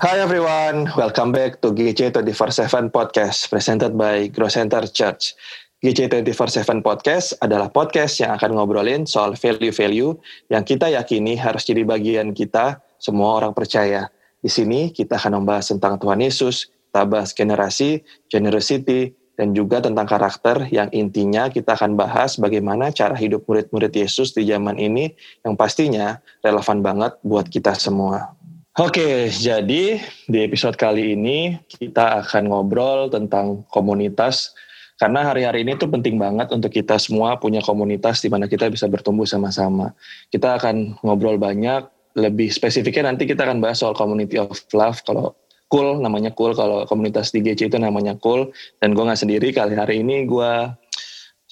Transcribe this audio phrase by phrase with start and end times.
[0.00, 5.36] Hi everyone, welcome back to GC 24/7 Podcast presented by Grow Center Church.
[5.84, 10.16] GC 24/7 Podcast adalah podcast yang akan ngobrolin soal value-value
[10.48, 14.08] yang kita yakini harus jadi bagian kita semua orang percaya.
[14.40, 18.00] Di sini kita akan membahas tentang Tuhan Yesus, kita bahas generasi,
[18.32, 24.32] generosity, dan juga tentang karakter yang intinya kita akan bahas bagaimana cara hidup murid-murid Yesus
[24.32, 25.12] di zaman ini
[25.44, 28.39] yang pastinya relevan banget buat kita semua.
[28.80, 34.56] Oke, jadi di episode kali ini kita akan ngobrol tentang komunitas
[34.96, 38.88] karena hari-hari ini tuh penting banget untuk kita semua punya komunitas di mana kita bisa
[38.88, 39.92] bertumbuh sama-sama.
[40.32, 45.36] Kita akan ngobrol banyak, lebih spesifiknya nanti kita akan bahas soal community of love kalau
[45.68, 48.48] cool namanya cool kalau komunitas di GC itu namanya cool
[48.80, 50.72] dan gue nggak sendiri kali hari ini gue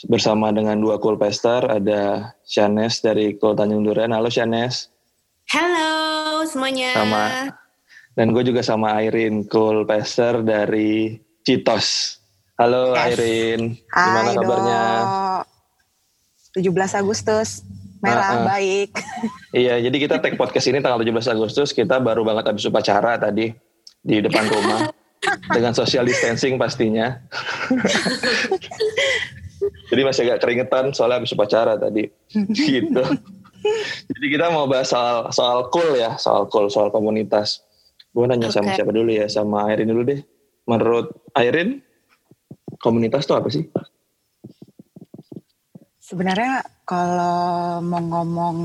[0.08, 4.16] bersama dengan dua cool pester ada Shanes dari Cool Tanjung Duren.
[4.16, 4.96] Halo Shanes.
[5.48, 6.92] Halo semuanya.
[6.92, 7.24] Sama.
[8.12, 12.20] Dan gue juga sama Airin Cool Pester dari Citos.
[12.60, 13.16] Halo Yes.
[13.16, 14.80] Airin, Hai gimana kabarnya?
[16.52, 16.58] Dok.
[16.58, 17.48] 17 Agustus,
[18.04, 18.44] merah, Ah, ah.
[18.44, 18.92] baik.
[19.56, 23.48] Iya, jadi kita take podcast ini tanggal 17 Agustus, kita baru banget habis upacara tadi
[24.04, 24.92] di depan rumah.
[25.54, 27.24] dengan social distancing pastinya.
[29.90, 32.04] jadi masih agak keringetan soalnya habis upacara tadi.
[32.52, 33.00] gitu.
[34.08, 37.62] Jadi kita mau bahas soal soal cool ya, soal cool, soal komunitas.
[38.12, 38.76] Gue nanya sama Oke.
[38.80, 40.20] siapa dulu ya, sama Airin dulu deh.
[40.68, 41.80] Menurut Airin,
[42.80, 43.68] komunitas tuh apa sih?
[46.08, 48.58] Sebenarnya kalau mau ngomong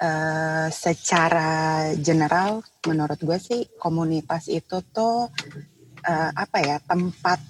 [0.00, 5.28] eh, secara general, menurut gue sih komunitas itu tuh
[6.00, 7.40] eh, apa ya tempat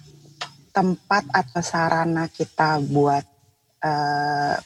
[0.75, 3.23] tempat atau sarana kita buat
[3.79, 4.59] eh,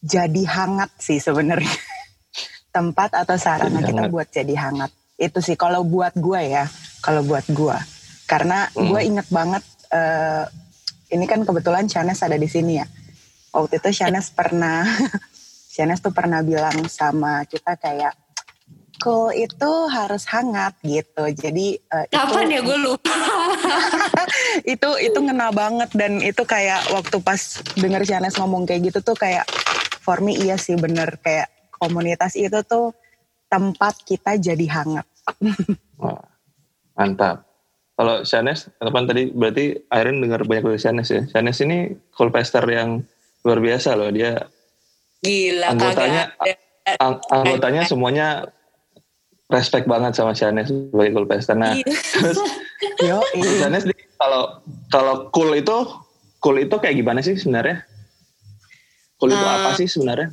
[0.00, 1.70] jadi hangat sih sebenarnya.
[2.70, 4.12] tempat atau sarana Jadi kita hangat.
[4.14, 4.90] buat jadi hangat.
[5.18, 6.64] Itu sih kalau buat gue ya,
[7.02, 7.76] kalau buat gue.
[8.24, 8.88] Karena Hmm.
[8.88, 10.46] gue inget banget eh,
[11.10, 12.86] ini kan kebetulan Shanes ada di sini ya.
[13.50, 14.86] Waktu itu Shanes pernah
[15.74, 18.14] Shanes tuh pernah bilang sama kita kayak
[19.02, 21.26] cool itu harus hangat gitu.
[21.26, 23.16] Jadi eh, Kapan itu, ya gue lupa.
[24.78, 27.40] itu itu ngena banget dan itu kayak waktu pas
[27.74, 29.42] denger Shanes ngomong kayak gitu tuh kayak
[30.00, 32.92] for me iya sih bener kayak komunitas itu tuh
[33.46, 35.06] tempat kita jadi hangat.
[35.96, 36.20] Wah,
[36.96, 37.44] mantap.
[37.92, 41.22] Kalau Shanes, kapan tadi berarti Airin dengar banyak dari Shanes ya.
[41.26, 43.04] Shanes ini cool pester yang
[43.42, 44.08] luar biasa loh.
[44.08, 44.40] Dia
[45.20, 46.32] Gila Anggotanya-
[46.96, 48.48] ang- anggotanya semuanya
[49.46, 51.52] respect banget sama Shanes sebagai cool pester.
[51.52, 51.92] Nah, Iya.
[52.16, 52.40] terus
[53.04, 53.20] Yo,
[53.60, 53.84] Shanes
[54.16, 55.76] kalau kalau cool itu
[56.38, 57.84] cool itu kayak gimana sih sebenarnya?
[59.20, 60.32] Cool itu Eh, apa sih sebenarnya?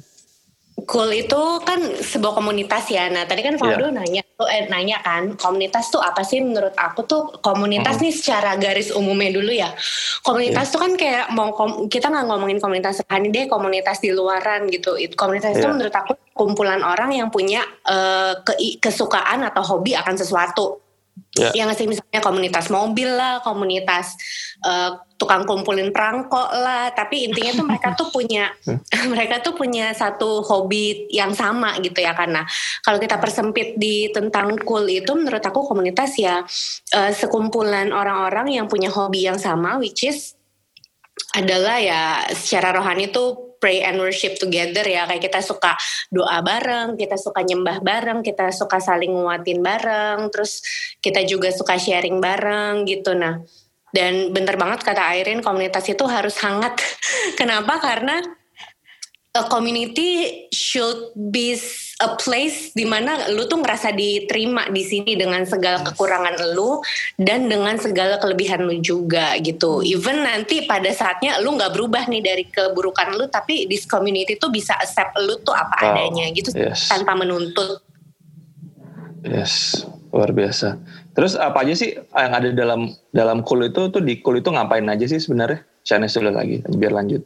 [0.87, 3.09] Cool itu kan sebuah komunitas ya.
[3.09, 6.37] Nah tadi kan Faldo nanya, tuh, eh, nanya kan komunitas tuh apa sih?
[6.39, 9.73] Menurut aku tuh komunitas nih secara garis umumnya dulu ya.
[10.21, 14.69] Komunitas tuh kan kayak mau kom- kita nggak ngomongin komunitas rohani deh, komunitas di luaran
[14.69, 14.95] gitu.
[14.95, 15.73] It- Komunitas itu Iya.
[15.73, 20.86] menurut aku kumpulan orang yang punya eh, ke- kesukaan atau hobi akan sesuatu.
[21.37, 21.53] Ya.
[21.53, 24.17] yang ngasih misalnya komunitas mobil lah, komunitas
[24.65, 24.91] eh,
[25.21, 28.49] tukang kumpulin perangkok lah, tapi intinya tuh mereka tuh punya
[29.13, 32.17] mereka tuh punya satu hobi yang sama gitu ya.
[32.17, 32.41] Karena
[32.81, 36.41] kalau kita persempit di tentang cool itu menurut aku komunitas ya
[36.93, 40.33] eh, sekumpulan orang-orang yang punya hobi yang sama which is
[41.33, 45.73] adalah ya secara rohani tuh pray and worship together ya kayak kita suka
[46.09, 50.61] doa bareng, kita suka nyembah bareng, kita suka saling nguatin bareng, terus
[51.01, 53.41] kita juga suka sharing bareng gitu nah.
[53.87, 56.75] Dan bener banget kata Airin komunitas itu harus hangat.
[57.39, 57.79] Kenapa?
[57.79, 58.19] Karena
[59.35, 61.53] a community should be
[62.01, 66.81] a place di mana lu tuh ngerasa diterima di sini dengan segala kekurangan lu
[67.21, 69.81] dan dengan segala kelebihan lu juga gitu.
[69.85, 74.49] Even nanti pada saatnya lu nggak berubah nih dari keburukan lu, tapi this community tuh
[74.49, 75.87] bisa accept lu tuh apa Wow.
[75.93, 76.89] adanya gitu Yes.
[76.89, 77.81] tanpa menuntut.
[79.27, 80.77] Yes, luar biasa.
[81.13, 84.85] Terus apa aja sih yang ada dalam dalam cool itu tuh di cool itu ngapain
[84.85, 85.65] aja sih sebenarnya?
[85.81, 87.25] Shanes dulu lagi, biar lanjut.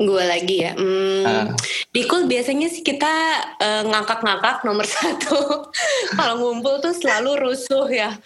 [0.00, 0.72] Gue lagi ya.
[0.72, 1.46] Hmm, Ah.
[1.92, 3.12] Di Cool biasanya sih kita
[3.60, 5.68] eh, ngakak-ngakak nomor satu.
[6.16, 8.16] Kalau ngumpul tuh selalu rusuh ya.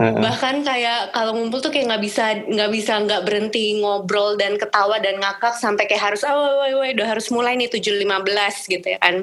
[0.00, 0.16] Heeh.
[0.16, 4.96] Bahkan kayak kalau ngumpul tuh kayak nggak bisa nggak bisa nggak berhenti ngobrol dan ketawa
[4.98, 8.98] dan ngakak sampai kayak harus oh woi woi udah harus mulai nih 7.15 gitu ya
[8.98, 9.22] kan.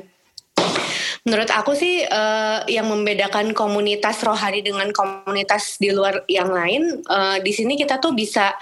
[1.28, 7.38] Menurut aku sih eh, yang membedakan komunitas rohani dengan komunitas di luar yang lain eh,
[7.44, 8.56] di sini kita tuh bisa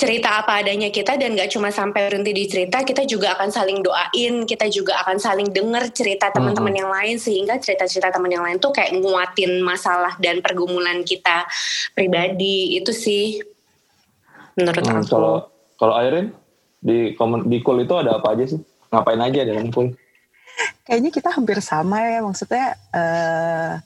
[0.00, 3.84] cerita apa adanya kita dan gak cuma sampai berhenti di cerita kita juga akan saling
[3.84, 6.80] doain kita juga akan saling denger cerita teman-teman hmm.
[6.80, 11.44] yang lain sehingga cerita-cerita teman yang lain tuh kayak nguatin masalah dan pergumulan kita
[11.92, 12.80] pribadi.
[12.80, 13.44] Itu sih
[14.56, 15.12] menurut hmm, aku.
[15.12, 15.34] kalau
[15.76, 16.32] kalau Airin
[16.80, 17.12] di
[17.44, 18.60] di kul itu ada apa aja sih?
[18.88, 19.92] Ngapain aja dalam kul
[20.84, 23.78] kayaknya kita hampir sama ya maksudnya uh,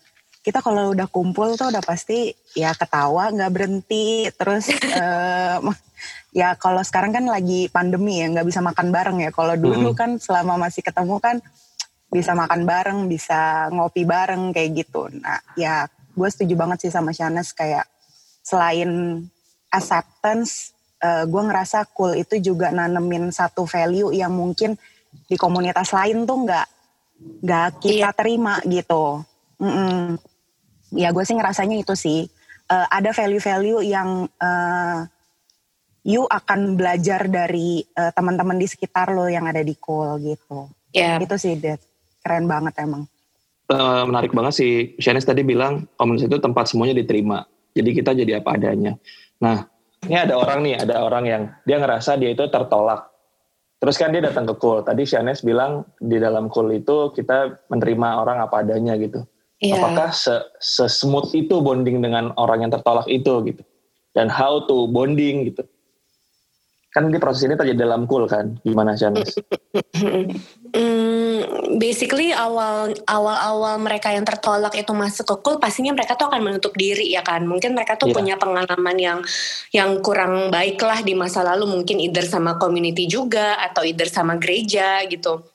[0.44, 5.60] kita kalau udah kumpul tuh udah pasti ya ketawa nggak berhenti terus uh,
[6.34, 9.31] ya kalau sekarang kan lagi pandemi ya nggak bisa makan bareng ya.
[9.31, 9.98] Kalau dulu mm -hmm.
[9.98, 11.38] kan selama masih ketemu kan
[12.10, 15.08] bisa makan bareng bisa ngopi bareng kayak gitu.
[15.14, 17.86] Nah ya gue setuju banget sih sama Shanes kayak
[18.44, 19.22] selain
[19.72, 24.76] acceptance uh, gue ngerasa cool itu juga nanemin satu value yang mungkin
[25.31, 26.66] di komunitas lain tuh nggak
[27.46, 28.19] nggak kita iya.
[28.19, 29.22] terima gitu.
[29.62, 30.34] Mm -mm
[30.94, 32.20] ya gue sih ngerasanya itu sih.
[32.64, 34.98] Uh, ada value-value yang uh,
[36.04, 40.68] you akan belajar dari uh, teman-teman di sekitar lo yang ada di Cool gitu.
[40.92, 41.18] Yeah.
[41.18, 41.80] Itu sih, Dad.
[42.20, 43.08] Keren banget emang.
[43.64, 47.48] Uh, menarik banget sih, Shanice tadi bilang komunitas itu tempat semuanya diterima.
[47.72, 48.94] Jadi kita jadi apa adanya.
[49.40, 49.64] Nah,
[50.04, 53.08] ini ada orang nih, ada orang yang dia ngerasa dia itu tertolak.
[53.80, 54.84] Terus kan dia datang ke Cool.
[54.84, 59.24] Tadi Shanice bilang di dalam Cool itu kita menerima orang apa adanya gitu.
[59.64, 59.80] Yeah.
[59.80, 63.64] Apakah se, se smooth itu bonding dengan orang yang tertolak itu gitu.
[64.12, 65.64] Dan how to bonding gitu.
[66.94, 68.55] Kan di proses ini terjadi dalam cool kan.
[68.62, 69.35] Gimana Shanes?
[70.79, 71.38] mm,
[71.82, 76.38] basically awal awal awal mereka yang tertolak itu masuk ke cool pastinya mereka tuh akan
[76.46, 77.43] menutup diri ya kan.
[77.43, 78.17] Mungkin mereka tuh yeah.
[78.17, 79.19] punya pengalaman yang
[79.75, 84.38] yang kurang baik lah di masa lalu mungkin either sama community juga atau either sama
[84.38, 85.53] gereja gitu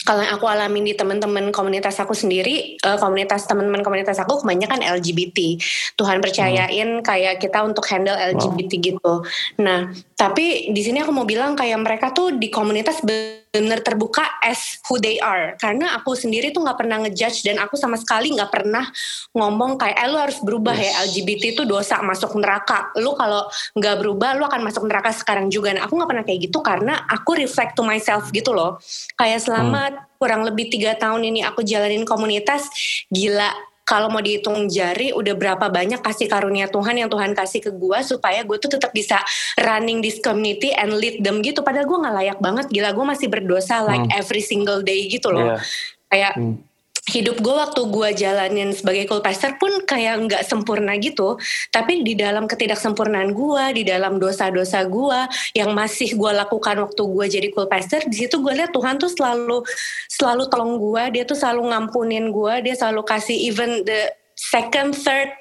[0.00, 4.80] kalau yang aku alamin di teman-teman komunitas aku sendiri, uh, komunitas teman-teman komunitas aku kebanyakan
[4.80, 5.60] LGBT.
[5.92, 7.04] Tuhan percayain hmm.
[7.04, 8.84] kayak kita untuk handle LGBT wow.
[8.88, 9.14] gitu.
[9.60, 13.04] Nah, tapi di sini aku mau bilang kayak mereka tuh di komunitas
[13.50, 17.74] benar terbuka as who they are karena aku sendiri tuh nggak pernah ngejudge dan aku
[17.74, 18.86] sama sekali nggak pernah
[19.34, 20.86] ngomong kayak eh lu harus berubah ya, yes.
[20.86, 25.50] ya LGBT itu dosa masuk neraka lu kalau nggak berubah lu akan masuk neraka sekarang
[25.50, 28.78] juga nah aku nggak pernah kayak gitu karena aku reflect to myself gitu loh
[29.18, 29.98] kayak selama hmm.
[30.22, 32.70] kurang lebih tiga tahun ini aku jalanin komunitas
[33.10, 33.50] gila
[33.90, 37.98] kalau mau dihitung jari udah berapa banyak kasih karunia Tuhan yang Tuhan kasih ke gue
[38.06, 39.18] supaya gue tuh tetap bisa
[39.58, 43.26] running this community and lead them gitu padahal gue nggak layak banget gila gue masih
[43.26, 44.14] berdosa like hmm.
[44.14, 45.60] every single day gitu loh yeah.
[46.06, 46.69] kayak hmm
[47.10, 51.34] hidup gue waktu gue jalanin sebagai cool pastor pun kayak nggak sempurna gitu.
[51.74, 55.20] Tapi di dalam ketidaksempurnaan gue di dalam dosa-dosa gue
[55.58, 59.10] yang masih gue lakukan waktu gue jadi cool pastor di situ gue lihat Tuhan tuh
[59.10, 59.66] selalu
[60.06, 65.34] selalu tolong gue dia tuh selalu ngampunin gue dia selalu kasih even the second third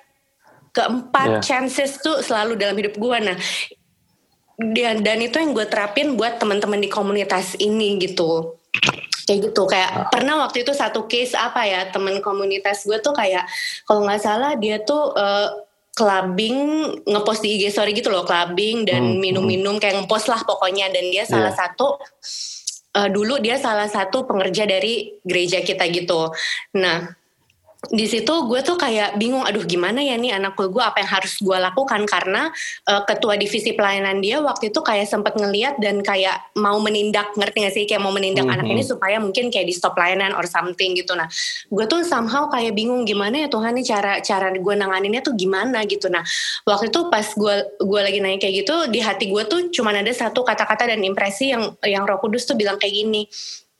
[0.73, 1.43] keempat yeah.
[1.43, 3.37] chances tuh selalu dalam hidup gue nah
[4.59, 8.59] dan dan itu yang gue terapin buat teman-teman di komunitas ini gitu
[9.29, 10.09] kayak gitu kayak nah.
[10.09, 13.45] pernah waktu itu satu case apa ya temen komunitas gue tuh kayak
[13.85, 15.53] kalau nggak salah dia tuh uh,
[15.93, 19.81] clubbing ngepost di IG story gitu loh clubbing dan hmm, minum-minum hmm.
[19.85, 21.29] kayak ngepost lah pokoknya dan dia yeah.
[21.29, 22.01] salah satu
[22.97, 26.33] uh, dulu dia salah satu pengerja dari gereja kita gitu
[26.73, 27.05] nah
[27.79, 30.83] di situ gue tuh kayak bingung aduh gimana ya nih anak gue gue?
[30.83, 32.03] Apa yang harus gue lakukan?
[32.03, 32.51] Karena
[32.91, 37.57] uh, ketua divisi pelayanan dia waktu itu kayak sempet ngeliat dan kayak mau menindak ngerti
[37.63, 37.83] gak sih?
[37.87, 38.63] Kayak mau menindak mm -hmm.
[38.67, 41.15] anak ini supaya mungkin kayak di stop pelayanan or something gitu.
[41.15, 41.31] Nah
[41.71, 45.79] gue tuh somehow kayak bingung gimana ya Tuhan nih cara cara gue nanganinnya tuh gimana?
[45.87, 46.11] Gitu.
[46.11, 46.21] Nah
[46.67, 50.11] waktu itu pas gue gue lagi nanya kayak gitu di hati gue tuh cuman ada
[50.11, 53.23] satu kata-kata dan impresi yang yang Roh Kudus tuh bilang kayak gini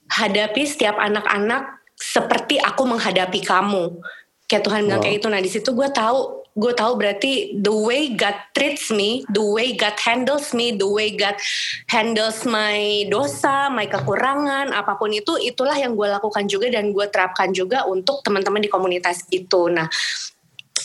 [0.10, 4.00] hadapi setiap anak-anak seperti aku menghadapi kamu
[4.48, 5.06] kayak Tuhan bilang wow.
[5.06, 9.24] kayak itu nah di situ gue tahu gue tahu berarti the way God treats me,
[9.32, 11.40] the way God handles me, the way God
[11.88, 17.06] handles my dosa, my kekurangan, apa pun itu, itulah yang gue lakukan juga dan gue
[17.08, 19.72] terapkan juga untuk teman-teman di komunitas itu.
[19.72, 19.88] Nah,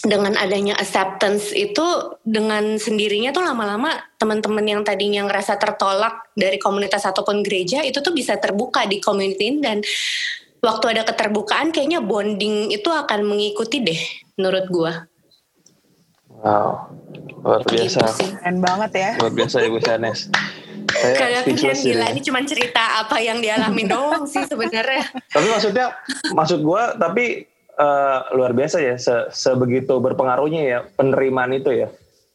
[0.04, 1.82] dengan adanya acceptance itu
[2.20, 3.88] dengan sendirinya tuh lama-lama
[4.20, 9.64] teman-teman yang tadinya ngerasa tertolak dari komunitas ataupun gereja itu tuh bisa terbuka di community
[9.64, 9.80] dan
[10.64, 14.00] waktu ada keterbukaan kayaknya bonding itu akan mengikuti deh
[14.40, 14.92] menurut gua.
[16.44, 16.90] Wow,
[17.44, 18.00] luar biasa.
[18.04, 19.10] Gitu Keren banget ya.
[19.20, 20.32] Luar biasa ya Bu Shanes.
[20.94, 25.10] Kalian gila ini cuma cerita apa yang dialami doang sih sebenarnya.
[25.32, 25.96] Tapi maksudnya,
[26.32, 31.88] maksud gua tapi uh, luar biasa ya, se sebegitu berpengaruhnya ya penerimaan itu ya.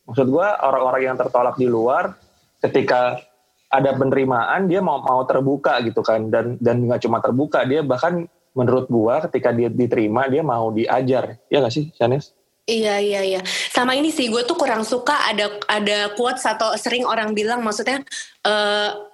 [0.10, 2.18] Maksud gua orang-orang yang tertolak di luar
[2.60, 3.22] ketika
[3.70, 8.26] ada penerimaan dia mau mau terbuka gitu kan dan dan nggak cuma terbuka dia bahkan
[8.58, 12.34] menurut gua ketika dia diterima dia mau diajar ya nggak sih Shanes?
[12.70, 13.42] Iya iya iya.
[13.74, 18.06] Sama ini sih gue tuh kurang suka ada ada quotes atau sering orang bilang maksudnya
[18.46, 19.10] uh,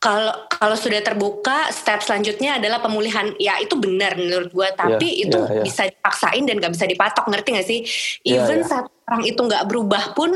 [0.00, 3.34] kalau kalau sudah terbuka step selanjutnya adalah pemulihan.
[3.42, 4.68] Ya itu benar menurut gue.
[4.78, 5.64] Tapi yeah, itu yeah, yeah.
[5.66, 7.24] bisa dipaksain dan gak bisa dipatok.
[7.26, 7.80] Ngerti gak sih?
[8.22, 8.70] Iya, Even yeah, yeah.
[8.70, 10.30] saat orang itu nggak berubah pun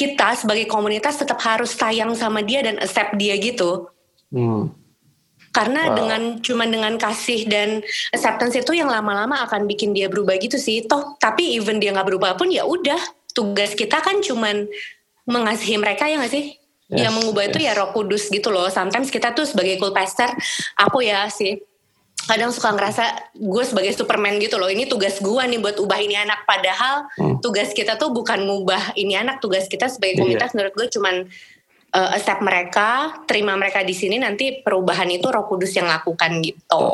[0.00, 3.92] kita sebagai komunitas tetap harus sayang sama dia dan accept dia gitu.
[4.32, 4.72] Hmm.
[5.52, 5.96] Karena wow.
[5.98, 7.84] dengan cuman dengan kasih dan
[8.16, 10.88] acceptance itu yang lama-lama akan bikin dia berubah gitu sih.
[10.88, 12.96] Toh tapi even dia nggak berubah pun ya udah
[13.36, 14.64] tugas kita kan cuman
[15.28, 16.56] mengasihi mereka ya nggak sih?
[16.90, 17.50] Yes, yang mengubah yes.
[17.54, 18.66] itu ya Roh Kudus gitu loh.
[18.72, 20.32] Sometimes kita tuh sebagai cool pastor,
[20.80, 21.69] aku ya sih
[22.28, 24.68] kadang suka ngerasa gue sebagai Superman gitu loh.
[24.68, 26.44] Ini tugas gue nih buat ubah ini anak.
[26.44, 27.40] Padahal hmm.
[27.44, 29.38] tugas kita tuh bukan ngubah ini anak.
[29.38, 30.20] Tugas kita sebagai iya.
[30.24, 30.56] komunitas yeah.
[30.56, 31.14] menurut gue cuman
[31.94, 36.84] uh, accept mereka, terima mereka di sini nanti perubahan itu Roh Kudus yang lakukan gitu.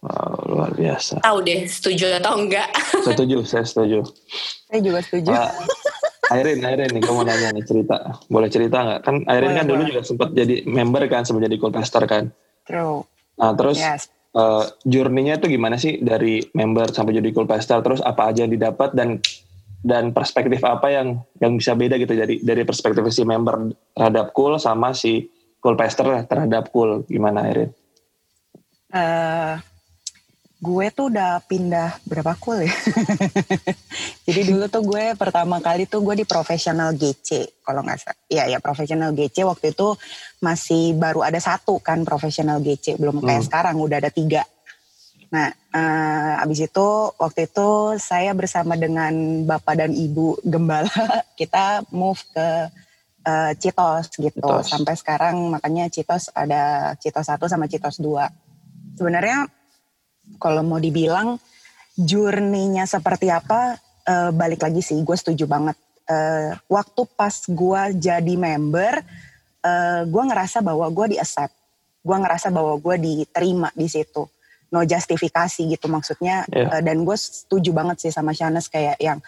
[0.00, 1.20] Wow, luar biasa.
[1.20, 2.68] Tahu deh, setuju atau enggak?
[3.08, 4.04] Setuju, saya setuju.
[4.68, 5.32] Saya juga setuju.
[5.32, 5.52] Uh,
[6.28, 7.96] Airin, Airin nih, kamu nanya nih cerita.
[8.28, 9.00] Boleh cerita nggak?
[9.00, 12.28] Kan Airin kan dulu juga sempat jadi member kan, sebelum jadi co-pastor kan.
[12.68, 13.04] True.
[13.40, 14.12] Nah terus yes.
[14.34, 17.80] Uh, journey-nya itu gimana sih dari member sampai jadi co-pastor?
[17.84, 19.22] Terus apa aja yang didapat dan
[19.78, 24.58] dan perspektif apa yang yang bisa beda gitu dari dari perspektif si member terhadap cool
[24.58, 25.30] sama si
[25.62, 27.70] cool pastor terhadap cool gimana Erin?
[28.88, 29.60] Uh,
[30.58, 32.74] gue tuh udah pindah berapa cool ya.
[34.26, 38.18] Jadi dulu tuh gue pertama kali tuh gue di profesional GC kalau nggak salah.
[38.26, 39.94] Iya ya profesional GC waktu itu
[40.42, 43.48] masih baru ada satu kan profesional GC belum kayak hmm.
[43.48, 44.42] sekarang udah ada tiga.
[45.28, 46.88] Nah, uh, abis itu
[47.20, 50.90] waktu itu saya bersama dengan bapak dan ibu gembala
[51.40, 52.48] kita move ke
[53.28, 54.40] uh, Citos gitu.
[54.40, 54.64] Citos.
[54.66, 58.98] Sampai sekarang makanya Citos ada Citos 1 sama Citos 2.
[58.98, 59.46] Sebenarnya
[60.36, 61.40] kalau mau dibilang
[61.96, 65.74] journey-nya seperti apa, uh, balik lagi sih, gue setuju banget.
[66.08, 69.00] Uh, waktu pas gue jadi member,
[69.64, 71.56] uh, gue ngerasa bahwa gue di accept,
[72.04, 74.28] gue ngerasa bahwa gue diterima di situ
[74.68, 76.68] no justifikasi gitu maksudnya yeah.
[76.78, 79.18] uh, dan gue setuju banget sih sama Shanes kayak yang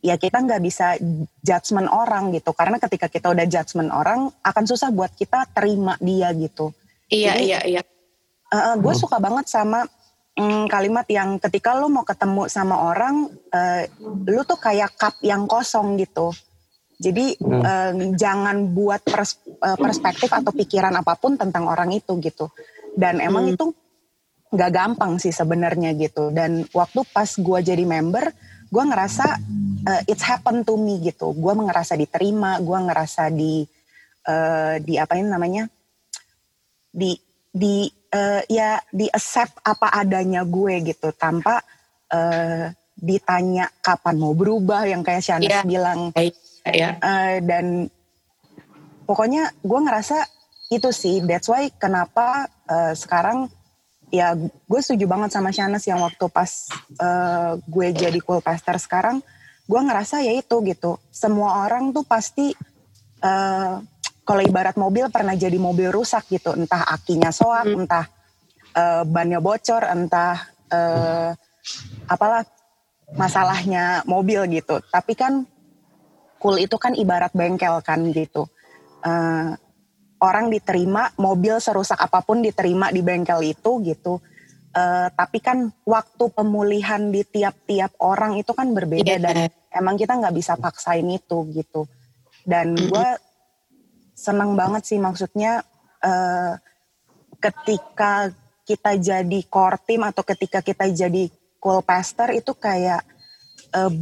[0.00, 0.96] ya kita nggak bisa
[1.42, 6.32] judgement orang gitu karena ketika kita udah judgement orang akan susah buat kita terima dia
[6.32, 6.72] gitu
[7.12, 7.82] iya Jadi, iya iya
[8.54, 9.02] uh, gue hmm.
[9.02, 9.84] suka banget sama
[10.38, 13.82] um, kalimat yang ketika lu mau ketemu sama orang uh,
[14.24, 16.30] lu tuh kayak cup yang kosong gitu.
[16.98, 17.62] Jadi hmm.
[17.62, 22.50] uh, jangan buat pers uh, perspektif atau pikiran apa pun tentang orang itu gitu.
[22.94, 23.54] Dan emang hmm.
[23.54, 23.66] itu
[24.48, 26.30] nggak gampang sih sebenarnya gitu.
[26.34, 28.30] Dan waktu pas gue jadi member
[28.68, 29.26] gue ngerasa
[29.86, 31.34] uh, it's happen to me gitu.
[31.38, 33.62] Gue ngerasa diterima gue ngerasa di
[34.26, 35.64] uh, di apa ini namanya?
[36.90, 37.14] Di
[37.54, 41.60] di uh, ya di accept apa adanya gue gitu tanpa
[42.12, 45.64] uh, ditanya kapan mau berubah yang kayak Shanas yeah.
[45.64, 46.32] bilang yeah.
[46.68, 46.90] Iya.
[47.00, 47.88] uh, dan
[49.08, 50.26] pokoknya gue ngerasa
[50.68, 53.48] itu sih that's why kenapa uh, sekarang
[54.12, 56.68] ya gue setuju banget sama Shanes yang waktu pas
[57.00, 59.24] uh, gue jadi cool pastor sekarang
[59.68, 62.56] gue ngerasa ya itu gitu semua orang tuh pasti
[63.20, 63.80] uh,
[64.28, 66.52] kalau ibarat mobil pernah jadi mobil rusak gitu.
[66.52, 67.80] Entah akinya soak hmm.
[67.80, 68.04] entah
[68.76, 70.36] uh, bannya bocor entah
[70.68, 71.32] uh,
[72.04, 72.44] apalah
[73.16, 74.84] masalahnya mobil gitu.
[74.92, 75.48] Tapi kan
[76.36, 78.44] cool itu kan ibarat bengkel kan gitu.
[79.00, 79.56] Uh,
[80.20, 84.20] orang diterima mobil serusak apa pun diterima di bengkel itu gitu.
[84.76, 89.24] Uh, tapi kan waktu pemulihan di tiap-tiap orang itu kan berbeda yeah.
[89.24, 89.36] dan
[89.72, 91.88] emang kita nggak bisa paksain itu gitu.
[92.44, 93.08] Dan gue
[94.18, 95.62] senang banget sih maksudnya
[96.02, 96.58] uh,
[97.38, 98.34] ketika
[98.66, 101.30] kita jadi core team atau ketika kita jadi
[101.62, 103.06] cool pastor itu kayak
[103.78, 103.94] uh,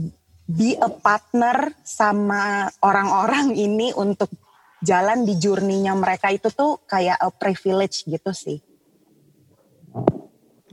[0.48, 4.32] be a partner sama orang-orang ini untuk
[4.80, 8.58] jalan di journey-nya mereka itu tuh kayak a privilege gitu sih.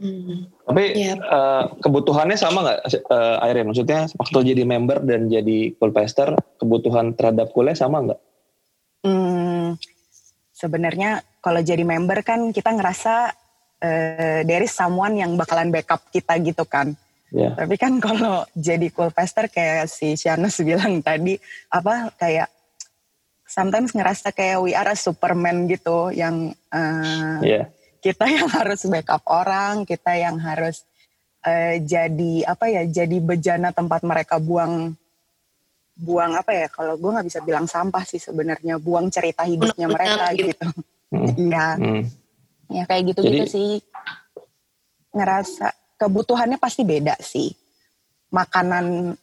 [0.03, 0.51] Hmm.
[0.67, 0.97] Tapi yep.
[0.99, 1.13] Iya.
[1.21, 3.71] uh, kebutuhannya sama nggak, uh, Irene?
[3.71, 8.19] Maksudnya waktu jadi member dan jadi pastor, kebutuhan terhadap kuliah sama nggak?
[9.03, 9.75] Hmm,
[10.55, 13.35] sebenarnya kalau jadi member kan kita ngerasa
[13.83, 16.95] uh, dari someone yang bakalan backup kita gitu kan.
[17.33, 17.51] Yeah.
[17.57, 21.35] Tapi kan kalau jadi pastor kayak si Shanes bilang tadi,
[21.67, 22.47] apa kayak
[23.43, 27.67] sometimes ngerasa kayak we are a superman gitu yang uh, yeah.
[27.99, 30.87] kita yang harus backup orang, kita yang harus
[31.43, 34.95] uh, jadi apa ya, jadi bejana tempat mereka buang
[35.93, 40.33] buang apa ya kalau gue nggak bisa bilang sampah sih sebenarnya buang cerita hidupnya mereka
[40.33, 40.67] gitu
[41.13, 41.49] hmm.
[41.53, 42.03] ya hmm.
[42.73, 43.69] ya kayak gitu gitu sih
[45.13, 45.69] ngerasa
[46.01, 47.53] kebutuhannya pasti beda sih
[48.33, 49.13] makanan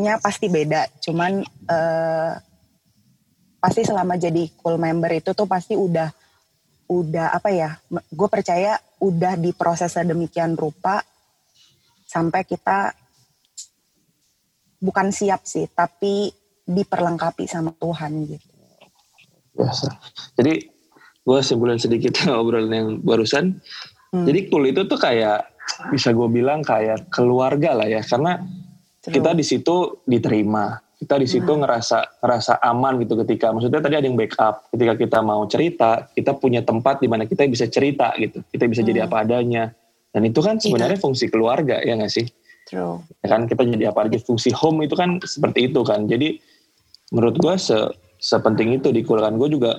[0.00, 0.90] nya pasti beda.
[0.98, 2.32] Cuman uh,
[3.62, 6.10] pasti selama jadi cool member itu tuh pasti udah
[6.90, 7.70] udah apa ya?
[8.10, 11.04] Gue percaya udah diproses sedemikian rupa
[12.04, 12.90] sampai kita
[14.84, 16.28] bukan siap sih, tapi
[16.68, 18.48] diperlengkapi sama Tuhan gitu.
[19.56, 19.88] Biasa.
[20.36, 20.52] Jadi
[21.24, 23.64] gue simpulin sedikit obrolan yang barusan.
[24.12, 24.28] Hmm.
[24.28, 25.48] Jadi cool itu tuh kayak
[25.88, 28.44] bisa gue bilang kayak keluarga lah ya, karena
[29.00, 29.16] True.
[29.16, 31.64] kita di situ diterima, kita di situ hmm.
[31.64, 36.36] ngerasa ngerasa aman gitu ketika maksudnya tadi ada yang backup ketika kita mau cerita, kita
[36.36, 38.90] punya tempat di mana kita bisa cerita gitu, kita bisa hmm.
[38.92, 39.72] jadi apa adanya.
[40.14, 41.04] Dan itu kan sebenarnya itu.
[41.10, 42.22] fungsi keluarga ya nggak sih?
[42.64, 43.04] True.
[43.20, 46.08] Ya kan kita jadi apa aja fungsi home itu kan seperti itu kan.
[46.08, 46.40] Jadi
[47.12, 47.76] menurut gue se
[48.24, 49.76] sepenting itu di kan gue juga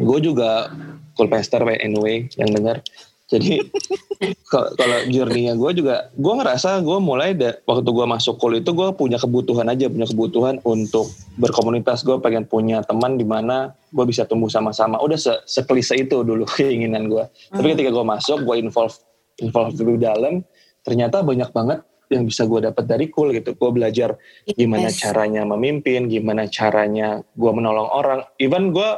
[0.00, 0.72] gue juga
[1.20, 2.80] cool pastor anyway yang dengar
[3.28, 3.60] jadi
[4.52, 8.88] kalau journey-nya gue juga gue ngerasa gue mulai da, waktu gue masuk kul itu gue
[8.96, 14.24] punya kebutuhan aja punya kebutuhan untuk berkomunitas gue pengen punya teman di mana gue bisa
[14.24, 17.60] tumbuh sama-sama udah se sekelise itu dulu keinginan gue hmm.
[17.60, 18.96] tapi ketika gue masuk gue involve
[19.44, 20.40] involve lebih dalam
[20.82, 21.80] ternyata banyak banget
[22.12, 23.56] yang bisa gue dapat dari cool gitu.
[23.56, 25.00] Gue belajar gimana yes.
[25.00, 28.20] caranya memimpin gimana caranya gue menolong orang.
[28.36, 28.90] Even gue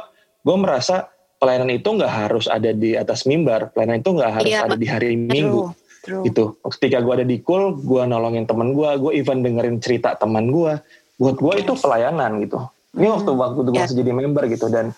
[0.43, 1.07] gue merasa
[1.39, 4.87] pelayanan itu nggak harus ada di atas mimbar pelayanan itu nggak harus yeah, ada di
[4.87, 5.63] hari true, minggu
[6.03, 6.23] true.
[6.27, 6.43] gitu.
[6.75, 10.75] Ketika gue ada di kul gue nolongin temen gue gue even dengerin cerita teman gue
[11.15, 12.59] buat gue itu pelayanan gitu.
[12.95, 13.83] Ini waktu hmm, waktu gue yeah.
[13.87, 14.91] masih jadi member gitu dan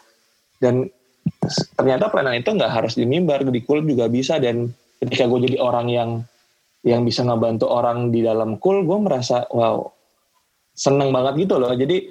[0.58, 0.90] dan
[1.78, 5.58] ternyata pelayanan itu nggak harus di mimbar di kul juga bisa dan ketika gue jadi
[5.62, 6.10] orang yang
[6.88, 9.92] yang bisa ngebantu orang di dalam kul gue merasa wow
[10.72, 11.76] seneng banget gitu loh.
[11.76, 12.08] Jadi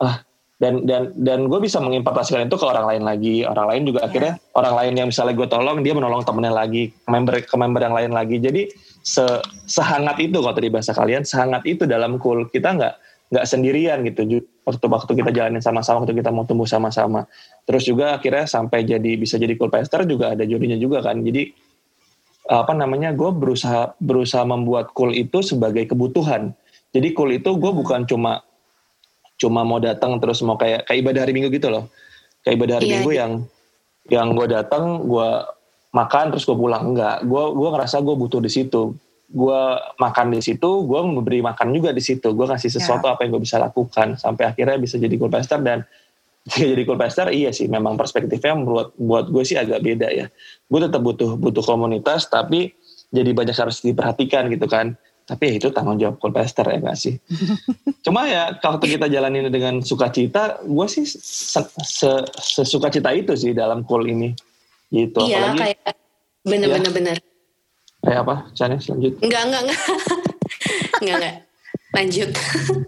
[0.00, 0.24] ah
[0.62, 3.42] dan dan dan gue bisa mengimpartasikan itu ke orang lain lagi.
[3.44, 7.42] Orang lain juga akhirnya orang lain yang misalnya gue tolong dia menolong temennya lagi member
[7.42, 8.40] ke member yang lain lagi.
[8.40, 8.70] Jadi
[9.04, 9.26] se
[9.68, 12.46] sehangat itu kalau tadi bahasa kalian sehangat itu dalam cool.
[12.48, 12.94] Kita nggak
[13.34, 14.46] nggak sendirian gitu.
[14.64, 17.26] Waktu waktu kita jalanin sama-sama waktu kita mau tumbuh sama-sama.
[17.66, 21.18] Terus juga akhirnya sampai jadi bisa jadi cool pastor juga ada jurinya juga kan.
[21.18, 21.50] Jadi
[22.44, 26.52] apa namanya gue berusaha berusaha membuat cool itu sebagai kebutuhan
[26.92, 28.44] jadi cool itu gue bukan cuma
[29.40, 31.88] cuma mau datang terus mau kayak kayak ibadah hari minggu gitu loh
[32.44, 33.20] kayak ibadah hari iya, minggu iya.
[33.20, 33.32] yang
[34.12, 35.28] yang gue datang gue
[35.96, 38.92] makan terus gue pulang enggak gue gue ngerasa gue butuh di situ
[39.34, 39.60] gue
[39.96, 42.76] makan di situ gue memberi makan juga di situ gue kasih iya.
[42.76, 43.14] sesuatu yeah.
[43.16, 45.82] apa yang gue bisa lakukan sampai akhirnya bisa jadi cool pastor dan
[46.44, 47.66] jadi cool pastor iya sih.
[47.72, 50.26] Memang perspektifnya buat buat gue sih agak beda ya.
[50.68, 52.76] Gue tetap butuh butuh komunitas tapi
[53.08, 54.92] jadi banyak harus diperhatikan gitu kan.
[55.24, 57.16] Tapi ya itu tanggung jawab Colpester ya gak sih?
[58.04, 64.04] Cuma ya kalau kita jalanin dengan sukacita gue sih sesuka cita itu sih dalam call
[64.04, 64.36] ini.
[64.92, 65.96] Gitu iya Apalagi, kayak
[66.44, 67.16] bener-bener ya, bener
[68.04, 69.12] kayak apa Chani lanjut?
[69.24, 69.80] Enggak enggak enggak
[71.00, 71.34] enggak enggak
[71.96, 72.30] lanjut.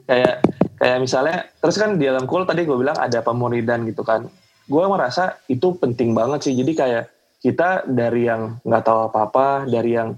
[0.04, 0.34] Kayak
[0.76, 4.28] kayak misalnya terus kan di dalam call tadi gue bilang ada pemuridan gitu kan.
[4.66, 6.54] Gue merasa itu penting banget sih.
[6.56, 7.04] Jadi kayak
[7.40, 10.16] kita dari yang nggak tahu apa-apa dari yang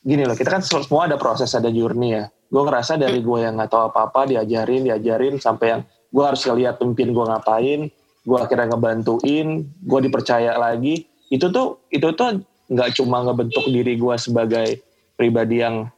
[0.00, 2.24] gini loh kita kan semua ada proses ada journey ya.
[2.50, 6.78] Gue ngerasa dari gue yang nggak tahu apa-apa diajarin diajarin sampai yang gue harus ngeliat
[6.82, 7.80] pimpin gue ngapain
[8.20, 11.06] gue akhirnya ngebantuin gue dipercaya lagi.
[11.30, 14.82] Itu tuh itu tuh nggak cuma ngebentuk diri gue sebagai
[15.14, 15.90] pribadi yang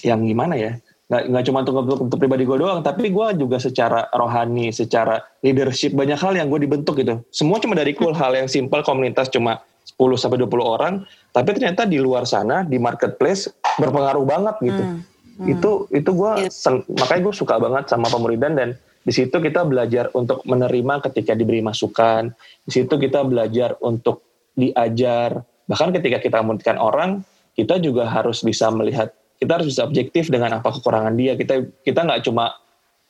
[0.00, 0.72] yang gimana ya
[1.10, 5.18] nggak nggak cuma untuk untuk, untuk pribadi gue doang tapi gue juga secara rohani secara
[5.42, 9.26] leadership banyak hal yang gue dibentuk gitu semua cuma dari cool hal yang simple komunitas
[9.26, 9.58] cuma
[9.98, 10.94] 10 sampai 20 orang,
[11.34, 14.82] tapi ternyata di luar sana di marketplace berpengaruh banget gitu.
[14.82, 15.00] Hmm.
[15.40, 15.52] Hmm.
[15.56, 16.80] Itu itu gue yeah.
[17.00, 18.68] makanya gue suka banget sama pemuridan dan
[19.00, 22.32] di situ kita belajar untuk menerima ketika diberi masukan.
[22.64, 25.40] Di situ kita belajar untuk diajar.
[25.64, 27.24] Bahkan ketika kita memutihkan orang,
[27.56, 31.34] kita juga harus bisa melihat kita harus bisa objektif dengan apa kekurangan dia.
[31.34, 32.52] Kita kita nggak cuma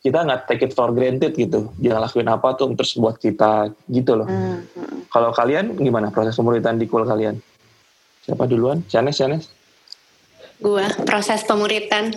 [0.01, 4.17] kita nggak take it for granted gitu jangan lakuin apa tuh terus buat kita gitu
[4.17, 4.59] loh hmm.
[4.73, 4.99] hmm.
[5.13, 7.37] kalau kalian gimana proses pemuritan di kul kalian
[8.25, 9.45] siapa duluan Chanes Chanes
[10.61, 12.17] gue proses pemuritan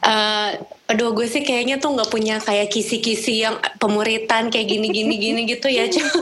[0.00, 0.50] uh,
[0.88, 5.40] aduh gue sih kayaknya tuh nggak punya kayak kisi-kisi yang pemuritan kayak gini gini gini
[5.48, 6.12] gitu ya cuma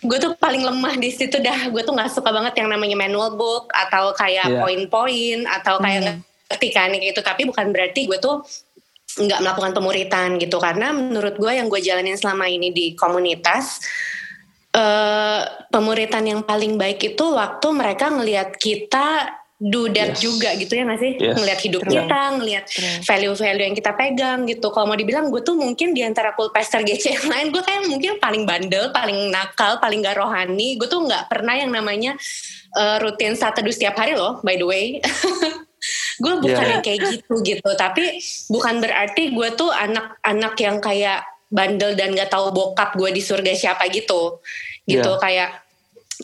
[0.00, 3.34] gue tuh paling lemah di situ dah gue tuh nggak suka banget yang namanya manual
[3.34, 4.62] book atau kayak yeah.
[4.62, 6.29] poin-poin atau kayak hmm.
[6.50, 7.22] Ketikan gitu.
[7.22, 8.42] Tapi bukan berarti gue tuh
[9.18, 10.58] nggak melakukan pemuritan gitu.
[10.58, 13.82] Karena menurut gue yang gue jalanin selama ini di komunitas
[14.74, 20.24] uh, pemuritan yang paling baik itu waktu mereka ngelihat kita do that yes.
[20.24, 21.12] juga gitu ya gak sih?
[21.20, 21.36] Yes.
[21.36, 21.92] ngelihat hidup True.
[21.92, 22.64] kita ngelihat
[23.04, 24.72] value-value yang kita pegang gitu.
[24.72, 27.84] Kalau mau dibilang gue tuh mungkin di antara cool pastor GC yang lain gue kayak
[27.92, 30.80] mungkin paling bandel paling nakal paling gak rohani.
[30.80, 32.16] Gue tuh nggak pernah yang namanya
[32.72, 34.96] uh, rutin saat teduh setiap hari loh by the way
[36.20, 36.72] gue bukan yeah.
[36.76, 38.20] yang kayak gitu gitu tapi
[38.52, 43.56] bukan berarti gue tuh anak-anak yang kayak bandel dan gak tahu bokap gue di surga
[43.56, 44.38] siapa gitu
[44.86, 45.20] gitu yeah.
[45.20, 45.50] kayak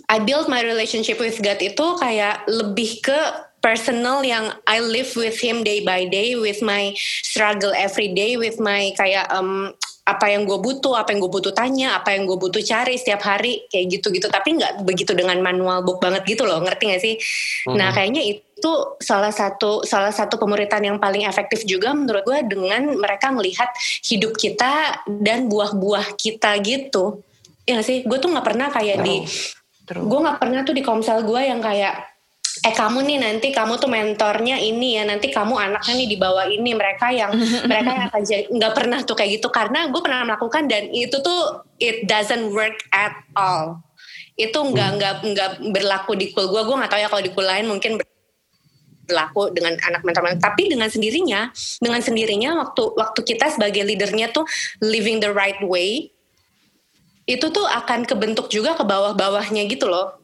[0.07, 3.21] I build my relationship with God itu kayak lebih ke
[3.65, 6.93] personal yang I live with him day by day with my
[7.25, 9.73] struggle every day with my kayak um,
[10.07, 13.27] apa yang gue butuh, apa yang gue butuh tanya, apa yang gue butuh cari setiap
[13.27, 14.31] hari kayak gitu-gitu.
[14.31, 17.15] Tapi nggak begitu dengan manual book banget gitu loh, ngerti gak sih?
[17.19, 17.75] Mm-hmm.
[17.75, 18.46] Nah kayaknya itu
[19.01, 23.69] salah satu salah satu pemuritan yang paling efektif juga menurut gue dengan mereka melihat
[24.09, 27.21] hidup kita dan buah-buah kita gitu.
[27.69, 29.27] Ya sih, gue tuh nggak pernah kayak di,
[29.91, 32.17] gue nggak pernah tuh di komsel gue yang kayak
[32.65, 36.47] eh kamu nih nanti kamu tuh mentornya ini ya nanti kamu anaknya nih di bawah
[36.49, 36.73] ini.
[36.73, 37.37] Mereka yang
[37.69, 39.49] mereka yang akan jadi nggak pernah tuh kayak gitu.
[39.53, 43.85] Karena gue pernah melakukan dan itu tuh it doesn't work at all.
[44.41, 44.97] Itu nggak hmm.
[44.97, 48.01] nggak nggak berlaku di kul gue gue nggak tahu ya kalau di kul lain mungkin
[49.07, 54.43] berlaku dengan anak mentor tapi dengan sendirinya dengan sendirinya waktu waktu kita sebagai leadernya tuh
[54.83, 56.11] living the right way
[57.27, 60.15] itu tuh akan kebentuk juga ke bawah-bawahnya gitu loh.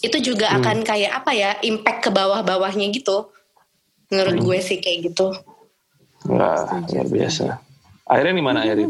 [0.00, 0.56] Itu juga hmm.
[0.62, 3.34] akan kayak apa ya impact ke bawah-bawahnya gitu.
[4.14, 4.46] Menurut hmm.
[4.46, 5.34] gue sih kayak gitu.
[6.30, 7.58] Wah, luar biasa.
[8.06, 8.88] Akhirnya di mana akhirnya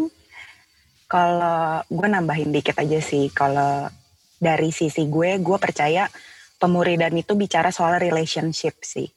[1.10, 3.32] kalau gue nambahin dikit aja sih.
[3.32, 3.88] Kalau
[4.36, 6.06] dari sisi gue gue percaya
[6.60, 9.08] pemuridan itu bicara soal relationship sih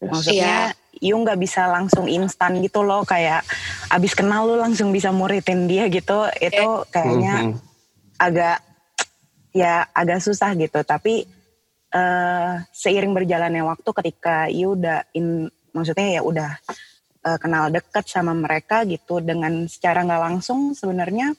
[0.00, 1.04] maksudnya yeah.
[1.04, 3.44] you nggak bisa langsung instan gitu loh kayak
[3.92, 6.88] abis kenal lu langsung bisa muridin dia gitu itu eh.
[6.88, 7.60] kayaknya mm -hmm.
[8.16, 8.58] agak
[9.56, 11.24] ya agak susah gitu tapi
[11.96, 16.50] uh, seiring berjalannya waktu ketika you udah in maksudnya ya udah
[17.24, 21.32] uh, kenal deket sama mereka gitu dengan secara nggak langsung sebenarnya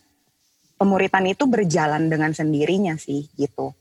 [0.78, 3.74] pemuritan itu berjalan dengan sendirinya sih gitu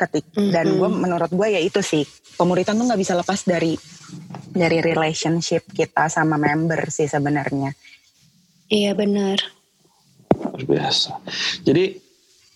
[0.00, 0.24] ketik.
[0.32, 0.52] Mm -hmm.
[0.52, 2.04] dan gue menurut gue ya itu sih.
[2.40, 3.76] Pemuritan tuh nggak bisa lepas dari
[4.50, 7.76] dari relationship kita sama member sih sebenarnya.
[8.70, 9.38] Iya benar.
[10.64, 11.20] Biasa.
[11.66, 11.98] Jadi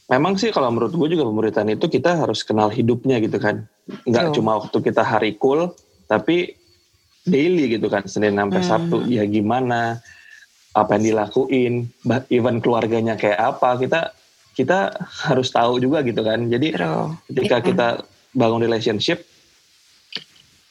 [0.09, 3.66] memang sih kalau menurut gue juga pemuritan itu kita harus kenal hidupnya gitu kan.
[4.09, 4.35] Nggak oh.
[4.35, 5.74] cuma waktu kita hari cool
[6.09, 6.57] tapi
[7.24, 8.68] daily gitu kan senin sampai hmm.
[8.68, 8.96] sabtu.
[9.11, 10.00] Ya gimana
[10.74, 11.74] apa yang dilakuin
[12.35, 14.00] even keluarganya kayak apa kita
[14.55, 14.95] kita
[15.29, 17.19] harus tahu juga gitu kan jadi True.
[17.31, 17.67] ketika hmm.
[17.71, 17.87] kita
[18.35, 19.23] bangun relationship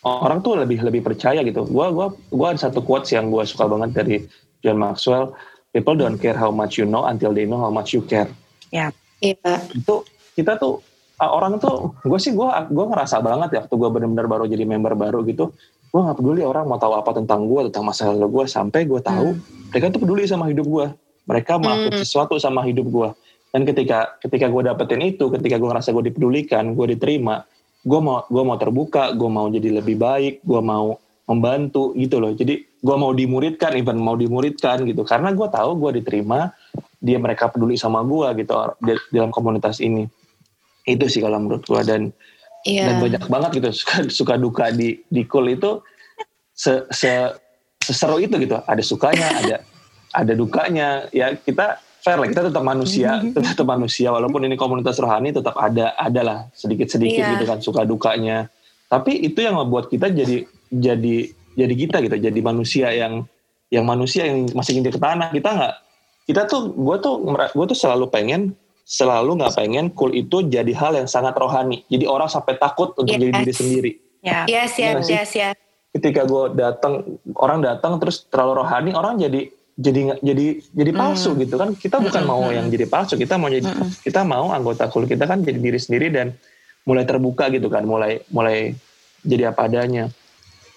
[0.04, 3.67] orang tuh lebih lebih percaya gitu gue gua gua ada satu quotes yang gue suka
[3.72, 4.15] banget dari
[4.60, 5.32] John Maxwell
[5.72, 8.28] people don't care how much you know until they know how much you care
[8.72, 8.91] ya
[9.24, 9.56] Iya.
[9.72, 10.04] Itu
[10.36, 10.84] kita tuh
[11.24, 14.91] orang tuh gue sih gue gue ngerasa banget ya waktu gue benar-benar baru jadi member
[15.00, 15.56] baru gitu
[15.93, 19.32] gue nggak peduli orang mau tahu apa tentang gue tentang masalah gue sampai gue tahu
[19.32, 19.72] hmm.
[19.72, 20.86] mereka tuh peduli sama hidup gue
[21.24, 22.04] mereka melakukan hmm.
[22.04, 23.10] sesuatu sama hidup gue
[23.53, 27.45] dan ketika ketika gue dapetin itu ketika gue ngerasa gue dipedulikan gue diterima
[27.85, 32.35] gue mau gue mau terbuka gue mau jadi lebih baik gue mau membantu gitu loh.
[32.35, 35.07] Jadi gue mau dimuridkan even mau dimuridkan gitu.
[35.07, 36.51] Karena gue tahu gue diterima
[36.99, 40.07] dia mereka peduli sama gue gitu di, dalam komunitas ini.
[40.83, 42.01] Itu sih kalau menurut gue dan
[42.67, 42.91] yeah.
[42.91, 45.79] dan banyak banget gitu suka, suka duka di di cool itu
[46.51, 47.31] se, se
[47.79, 48.59] seseru itu gitu.
[48.67, 49.57] Ada sukanya ada
[50.11, 51.07] ada dukanya.
[51.15, 55.95] Ya kita fair lah kita tetap manusia tetap manusia walaupun ini komunitas rohani tetap ada
[55.95, 57.31] adalah sedikit sedikit yeah.
[57.39, 58.51] gitu kan suka dukanya
[58.93, 61.15] tapi itu yang membuat kita jadi jadi
[61.57, 63.25] jadi kita gitu jadi manusia yang
[63.73, 65.33] yang manusia yang masih ingin ke tanah.
[65.33, 65.73] Kita nggak
[66.29, 68.53] kita tuh gue tuh gue tuh selalu pengen
[68.85, 71.81] selalu nggak pengen cool itu jadi hal yang sangat rohani.
[71.89, 73.17] Jadi orang sampai takut untuk yes.
[73.17, 73.91] jadi diri sendiri.
[74.21, 74.45] Yeah.
[74.45, 75.55] yes yes yes yes.
[75.89, 80.99] Ketika gue datang orang datang terus terlalu rohani orang jadi jadi jadi jadi hmm.
[81.01, 81.39] palsu mm.
[81.49, 84.53] gitu kan kita bukan mm mau yang jadi palsu kita mau jadi mm kita mau
[84.53, 86.33] anggota cool kita kan jadi diri sendiri dan
[86.86, 88.77] mulai terbuka gitu kan mulai mulai
[89.25, 90.13] jadi apa adanya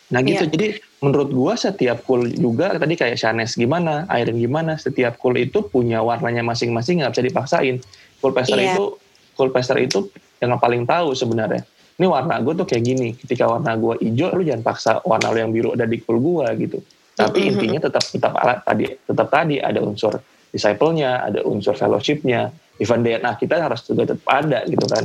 [0.09, 0.53] nah gitu yeah.
[0.53, 0.67] jadi
[1.05, 6.01] menurut gua setiap cool juga tadi kayak Shanes gimana, Iron gimana, setiap cool itu punya
[6.01, 7.77] warnanya masing-masing nggak bisa dipaksain.
[8.19, 8.73] Cool pester yeah.
[8.73, 8.97] itu
[9.37, 10.09] cool pester itu
[10.41, 11.63] yang paling tahu sebenarnya.
[11.97, 13.09] Ini warna gue tuh kayak gini.
[13.17, 16.47] Ketika warna gue hijau, lu jangan paksa warna lu yang biru ada di cool gue
[16.65, 16.79] gitu.
[17.17, 20.21] Tapi intinya tetap tetap alat tadi tetap tadi ada unsur
[20.53, 22.53] disciple-nya, ada unsur fellowship-nya.
[22.77, 25.05] Even DNA kita harus juga tetap ada gitu kan.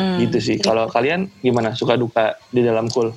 [0.00, 0.16] Mm.
[0.28, 0.56] Gitu sih.
[0.56, 3.12] Kalau kalian gimana suka duka di dalam cool?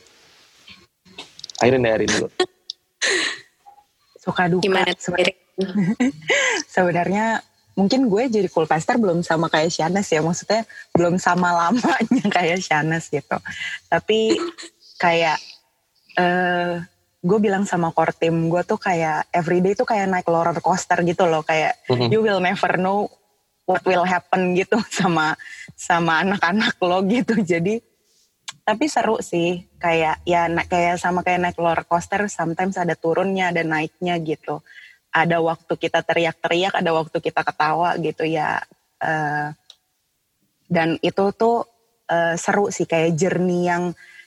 [1.64, 2.28] Airin deh Airin dulu.
[4.26, 4.66] Suka duka.
[4.66, 4.92] Gimana
[6.76, 7.40] Sebenarnya
[7.76, 10.20] mungkin gue jadi cool pastor belum sama kayak Shanes ya.
[10.20, 13.38] Maksudnya belum sama lamanya kayak Shanes gitu.
[13.88, 14.36] Tapi
[15.00, 15.40] kayak
[16.20, 16.84] uh,
[17.26, 21.26] gue bilang sama core team gue tuh kayak everyday tuh kayak naik roller coaster gitu
[21.26, 21.42] loh.
[21.42, 22.14] Kayak mm-hmm.
[22.14, 23.10] you will never know
[23.66, 25.34] what will happen gitu sama
[25.74, 27.34] sama anak-anak lo gitu.
[27.42, 27.82] Jadi
[28.66, 33.62] tapi seru sih kayak ya kayak sama kayak naik roller coaster sometimes ada turunnya ada
[33.62, 34.66] naiknya gitu
[35.14, 38.66] ada waktu kita teriak-teriak ada waktu kita ketawa gitu ya
[39.06, 39.54] uh,
[40.66, 41.70] dan itu tuh
[42.10, 43.84] uh, seru sih kayak jernih yang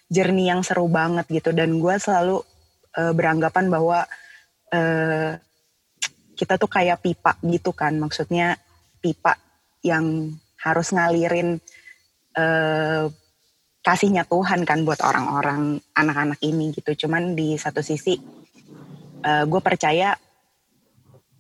[0.07, 2.47] jernih yang seru banget gitu dan gue selalu
[2.97, 4.07] uh, beranggapan bahwa
[4.73, 5.33] uh,
[6.39, 8.55] kita tuh kayak pipa gitu kan maksudnya
[9.03, 9.35] pipa
[9.83, 11.59] yang harus ngalirin
[12.39, 13.11] uh,
[13.83, 18.15] kasihnya Tuhan kan buat orang-orang anak-anak ini gitu cuman di satu sisi
[19.27, 20.15] uh, gue percaya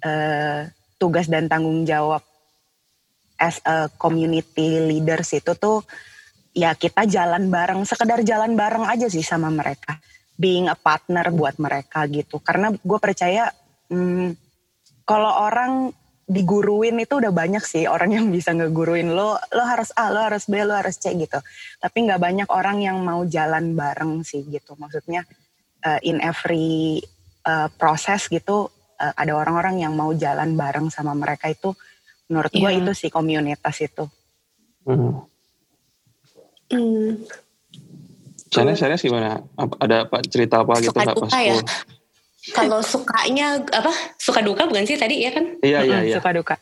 [0.02, 0.60] uh,
[0.98, 2.22] tugas dan tanggung jawab
[3.38, 5.86] as a community leaders itu tuh
[6.58, 10.02] ya kita jalan bareng, sekedar jalan bareng aja sih sama mereka.
[10.38, 12.38] Being a partner buat mereka gitu.
[12.38, 13.50] Karena gue percaya
[13.90, 14.38] hmm,
[15.02, 15.90] kalau orang
[16.28, 20.44] diguruin itu udah banyak sih orang yang bisa ngeguruin lo lo harus A lo harus
[20.44, 21.40] B lo harus C gitu
[21.80, 25.24] tapi nggak banyak orang yang mau jalan bareng sih gitu maksudnya
[25.88, 27.00] uh, in every
[27.48, 31.72] uh, proses gitu uh, ada orang-orang yang mau jalan bareng sama mereka itu
[32.28, 32.80] menurut gue yeah.
[32.84, 34.04] itu sih komunitas itu.
[34.84, 35.24] Hmm.
[36.68, 37.24] Hmm.
[38.48, 39.44] Sana, sana gimana?
[39.56, 41.60] Ada apa cerita apa gitu nggak pas ya?
[42.56, 43.92] Kalau sukanya apa?
[44.16, 45.44] Suka duka bukan sih tadi ya kan?
[45.60, 46.16] Iya iya iya.
[46.16, 46.56] Suka duka.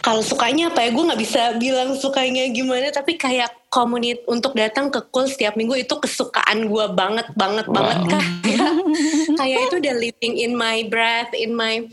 [0.00, 0.90] Kalau sukanya apa ya?
[0.90, 5.76] Gue nggak bisa bilang sukanya gimana, tapi kayak komunit untuk datang ke cool setiap minggu
[5.76, 7.76] itu kesukaan gue banget banget wow.
[7.76, 8.72] banget kayak
[9.38, 11.84] kayak itu udah living in my breath, in my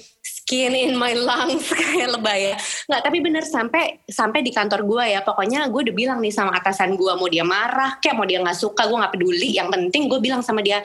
[0.44, 2.56] skin in my lungs kayak lebay ya.
[2.92, 5.24] Nggak, tapi bener sampai sampai di kantor gue ya.
[5.24, 8.60] Pokoknya gue udah bilang nih sama atasan gue mau dia marah, kayak mau dia nggak
[8.60, 9.56] suka, gue nggak peduli.
[9.56, 10.84] Yang penting gue bilang sama dia,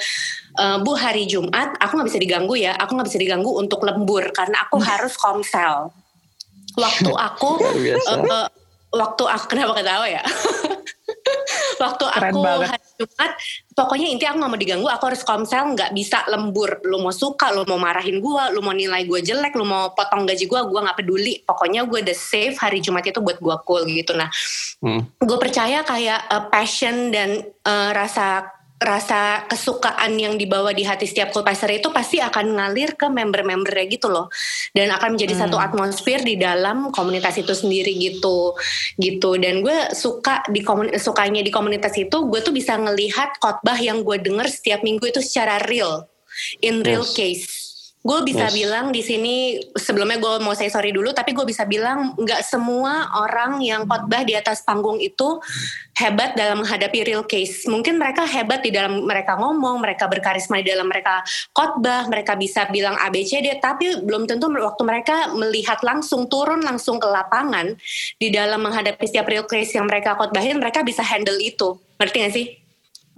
[0.55, 2.79] e, bu hari Jumat aku nggak bisa diganggu ya.
[2.79, 5.91] Aku nggak bisa diganggu untuk lembur karena aku harus komsel.
[6.79, 8.47] Waktu aku, uh,
[8.93, 10.23] waktu aku kenapa ketawa ya?
[11.83, 12.69] waktu Keren aku banget.
[12.75, 13.33] hari Jumat
[13.73, 17.55] pokoknya inti aku gak mau diganggu aku harus komsel nggak bisa lembur lu mau suka
[17.55, 20.81] lu mau marahin gue lu mau nilai gue jelek lu mau potong gaji gue gue
[20.83, 24.29] nggak peduli pokoknya gue udah save hari Jumat itu buat gue cool gitu nah
[24.83, 25.23] hmm.
[25.23, 31.35] gue percaya kayak uh, passion dan uh, rasa rasa kesukaan yang dibawa di hati setiap
[31.35, 34.31] kulpaser itu pasti akan ngalir ke member-membernya gitu loh
[34.71, 35.43] dan akan menjadi hmm.
[35.47, 38.55] satu atmosfer di dalam komunitas itu sendiri gitu
[39.03, 40.63] gitu dan gue suka di
[40.95, 45.19] sukanya di komunitas itu gue tuh bisa ngelihat khotbah yang gue denger setiap minggu itu
[45.27, 46.07] secara real
[46.63, 47.15] in real yes.
[47.19, 47.68] case
[47.99, 48.55] gue bisa yes.
[48.55, 53.11] bilang di sini sebelumnya gue mau say sorry dulu tapi gue bisa bilang nggak semua
[53.27, 55.43] orang yang khotbah di atas panggung itu
[55.99, 57.67] hebat dalam menghadapi real case.
[57.67, 62.71] Mungkin mereka hebat di dalam mereka ngomong mereka berkarisma di dalam mereka khotbah mereka bisa
[62.71, 67.75] bilang ABCD tapi belum tentu waktu mereka melihat langsung turun langsung ke lapangan
[68.15, 71.75] di dalam menghadapi setiap real case yang mereka khotbahin mereka bisa handle itu.
[71.99, 72.68] Ngerti gak sih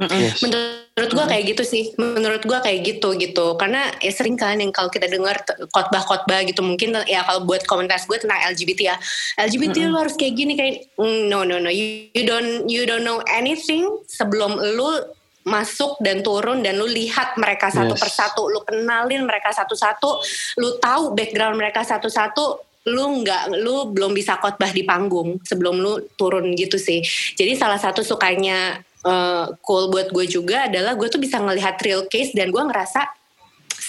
[0.09, 0.41] Yes.
[0.41, 1.85] Menurut gue kayak gitu sih.
[2.01, 3.47] Menurut gue kayak gitu gitu.
[3.61, 5.45] Karena ya sering kan yang kalau kita dengar
[5.77, 8.97] khotbah-khotbah gitu mungkin ya kalau buat komunitas gue tentang LGBT ya.
[9.37, 9.93] LGBT mm -hmm.
[9.93, 13.21] lu harus kayak gini kayak mm, no no no you, you don't you don't know
[13.29, 15.05] anything sebelum lu
[15.45, 18.01] masuk dan turun dan lu lihat mereka satu yes.
[18.01, 20.21] persatu, lu kenalin mereka satu-satu,
[20.61, 22.61] lu tahu background mereka satu-satu,
[22.93, 27.05] lu nggak lu belum bisa khotbah di panggung sebelum lu turun gitu sih.
[27.37, 32.05] Jadi salah satu sukanya uh, cool buat gue juga adalah gue tuh bisa ngelihat real
[32.09, 33.21] case dan gue ngerasa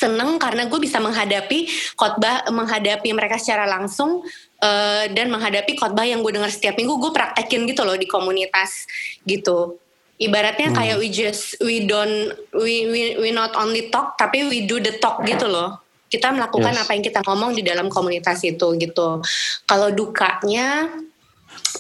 [0.02, 4.26] seneng karena gue bisa menghadapi khotbah menghadapi mereka secara langsung
[4.64, 8.90] uh, dan menghadapi khotbah yang gue dengar setiap minggu gue praktekin gitu loh di komunitas
[9.30, 9.78] gitu
[10.18, 10.78] ibaratnya hmm.
[10.78, 14.98] kayak we just we don't we, we we not only talk tapi we do the
[14.98, 16.82] talk gitu loh kita melakukan yes.
[16.84, 19.22] apa yang kita ngomong di dalam komunitas itu gitu
[19.70, 20.90] kalau dukanya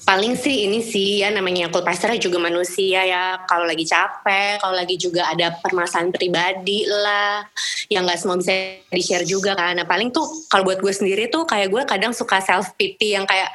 [0.07, 3.43] paling sih ini sih ya namanya pastor juga manusia ya.
[3.47, 7.43] Kalau lagi capek kalau lagi juga ada permasalahan pribadi lah
[7.91, 9.75] yang nggak semua bisa di share juga kan.
[9.75, 13.27] Nah paling tuh kalau buat gue sendiri tuh kayak gue kadang suka self pity yang
[13.27, 13.51] kayak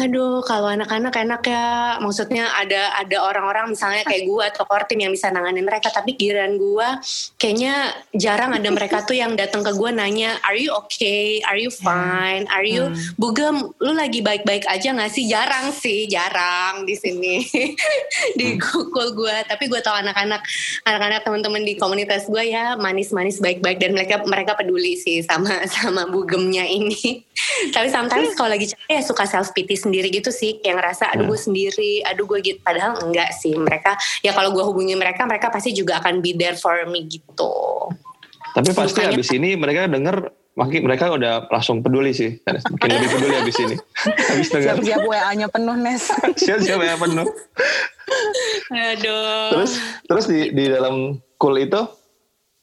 [0.00, 1.98] aduh kalau anak-anak enak ya.
[2.00, 5.92] Maksudnya ada ada orang-orang misalnya kayak gue atau kortim yang bisa nanganin mereka.
[5.92, 6.88] Tapi giran gue
[7.36, 11.44] kayaknya jarang ada mereka tuh yang datang ke gue nanya are you okay?
[11.44, 12.48] Are you fine?
[12.48, 12.96] Are you hmm.
[13.20, 15.28] bugem lu lagi baik-baik aja nggak sih?
[15.28, 17.44] Jarang sih jarang di sini.
[18.38, 20.40] Di kukul gue tapi gue tau anak-anak
[20.88, 23.76] anak-anak teman-teman di komunitas gue ya manis-manis baik-baik.
[23.82, 27.26] Dan mereka mereka peduli sih sama sama bugemnya ini.
[27.74, 31.26] Tapi sometimes kalau lagi capek ya suka self pity sendiri gitu sih yang ngerasa aduh
[31.26, 31.46] gue hmm.
[31.50, 32.58] sendiri aduh gue gitu.
[32.62, 36.54] Padahal enggak sih mereka ya kalau gue hubungi mereka mereka pasti juga akan be there
[36.54, 37.50] for me gitu.
[38.52, 40.16] Tapi pasti Makanya, abis ini mereka denger
[40.52, 43.76] makin mereka udah langsung peduli sih makin lebih peduli habis ini.
[44.32, 46.04] Habis dengar Siap-siap WA-nya penuh, Nes.
[46.44, 47.26] siap-siap ya penuh.
[48.72, 49.48] Aduh.
[49.56, 49.72] terus
[50.04, 51.80] terus di di dalam cool itu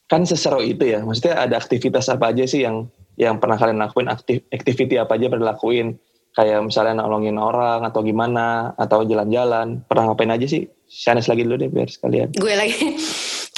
[0.06, 1.02] kan seseru itu ya.
[1.02, 2.86] Maksudnya ada aktivitas apa aja sih yang
[3.18, 4.08] yang pernah kalian lakuin?
[4.10, 5.98] Aktif activity apa aja pernah lakuin
[6.34, 9.86] kayak misalnya nolongin orang atau gimana atau jalan-jalan.
[9.86, 10.66] Pernah ngapain aja sih?
[10.90, 12.34] Shanes lagi dulu deh biar sekalian.
[12.34, 12.98] Gue lagi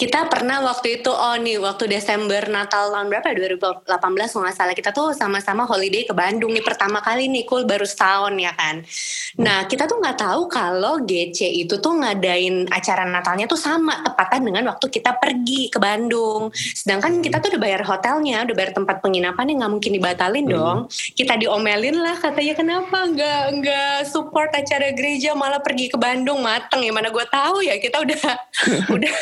[0.02, 3.54] kita pernah waktu itu oh nih waktu Desember Natal tahun berapa ya?
[3.54, 4.74] 2018 kalau nggak salah.
[4.74, 8.82] Kita tuh sama-sama holiday ke Bandung nih pertama kali nih cool baru setahun ya kan?
[9.38, 14.42] Nah kita tuh nggak tahu kalau GC itu tuh ngadain acara Natalnya tuh sama tepatan
[14.42, 16.50] dengan waktu kita pergi ke Bandung.
[16.58, 20.54] Sedangkan kita tuh udah bayar hotelnya udah bayar tempat penginapan yang nggak mungkin dibatalin Hmm.
[20.58, 20.80] dong.
[20.90, 26.42] Kita diomelin lah katanya kenapa nggak nggak support acara gereja malah pergi ke Bandung?
[26.42, 28.22] Mateng ya mana gue tahu ya kita udah
[28.98, 29.18] udah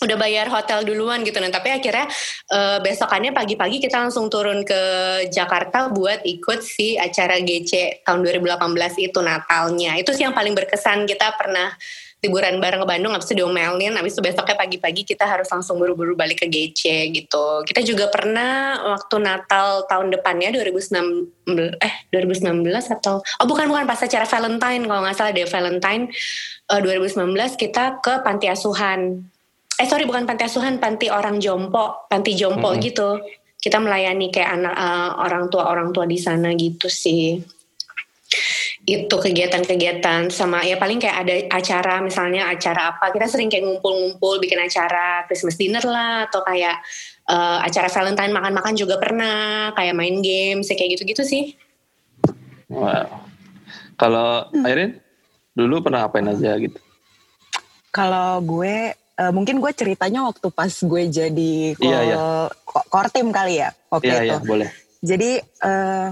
[0.00, 1.36] udah bayar hotel duluan gitu.
[1.38, 2.08] Nah tapi akhirnya
[2.50, 4.82] eh, besokannya pagi-pagi kita langsung turun ke
[5.28, 8.56] Jakarta buat ikut si acara GC tahun 2018
[9.04, 10.00] itu Natalnya.
[10.00, 11.04] Itu sih yang paling berkesan.
[11.04, 11.68] Kita pernah
[12.20, 16.12] liburan bareng ke Bandung habis itu diomelin habis itu besoknya pagi-pagi kita harus langsung buru-buru
[16.12, 17.64] balik ke GC gitu.
[17.64, 22.60] Kita juga pernah waktu Natal tahun depannya 2019 eh 2019
[23.00, 26.12] atau oh bukan bukan pas acara Valentine kalau nggak salah deh Valentine
[26.68, 29.24] eh, 2019 kita ke panti asuhan
[29.80, 32.84] eh sorry bukan panti asuhan panti orang jompo panti jompo Mm-mm.
[32.84, 33.16] gitu.
[33.60, 37.40] Kita melayani kayak anak eh, orang tua orang tua di sana gitu sih.
[38.84, 43.08] Itu kegiatan-kegiatan sama ya paling kayak ada acara misalnya acara apa.
[43.12, 46.76] Kita sering kayak ngumpul-ngumpul bikin acara Christmas dinner lah atau kayak
[47.28, 51.56] eh, acara Valentine makan-makan juga pernah kayak main games ya kayak gitu-gitu sih.
[52.68, 53.08] Wow.
[54.00, 54.96] Kalau Airin
[55.52, 56.78] dulu pernah ngapain aja gitu?
[57.90, 62.16] Kalau gue, eh, mungkin gue ceritanya waktu pas gue jadi Iya, iya.
[62.64, 64.26] core team kali ya waktu iya itu.
[64.32, 66.08] iya boleh Jadi eh,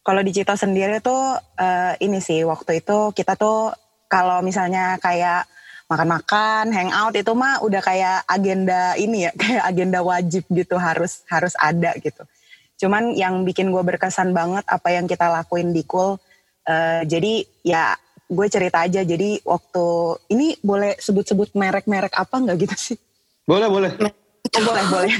[0.00, 3.72] kalau di Cito sendiri tuh eh, ini sih waktu itu kita tuh
[4.06, 5.44] kalau misalnya kayak
[5.86, 11.54] makan-makan, hangout itu mah udah kayak agenda ini ya, kayak agenda wajib gitu harus harus
[11.58, 12.22] ada gitu.
[12.76, 16.18] Cuman yang bikin gue berkesan banget apa yang kita lakuin di Cool.
[16.66, 17.94] eh, jadi ya
[18.26, 19.00] gue cerita aja.
[19.00, 19.84] Jadi waktu
[20.30, 22.98] ini boleh sebut-sebut merek-merek apa nggak gitu sih?
[23.46, 23.92] boleh boleh
[24.46, 25.12] Oh, boleh boleh.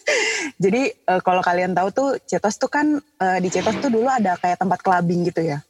[0.64, 4.34] Jadi eh, kalau kalian tahu tuh Cetos tuh kan eh, di Cetos tuh dulu ada
[4.36, 5.60] kayak tempat clubbing gitu ya.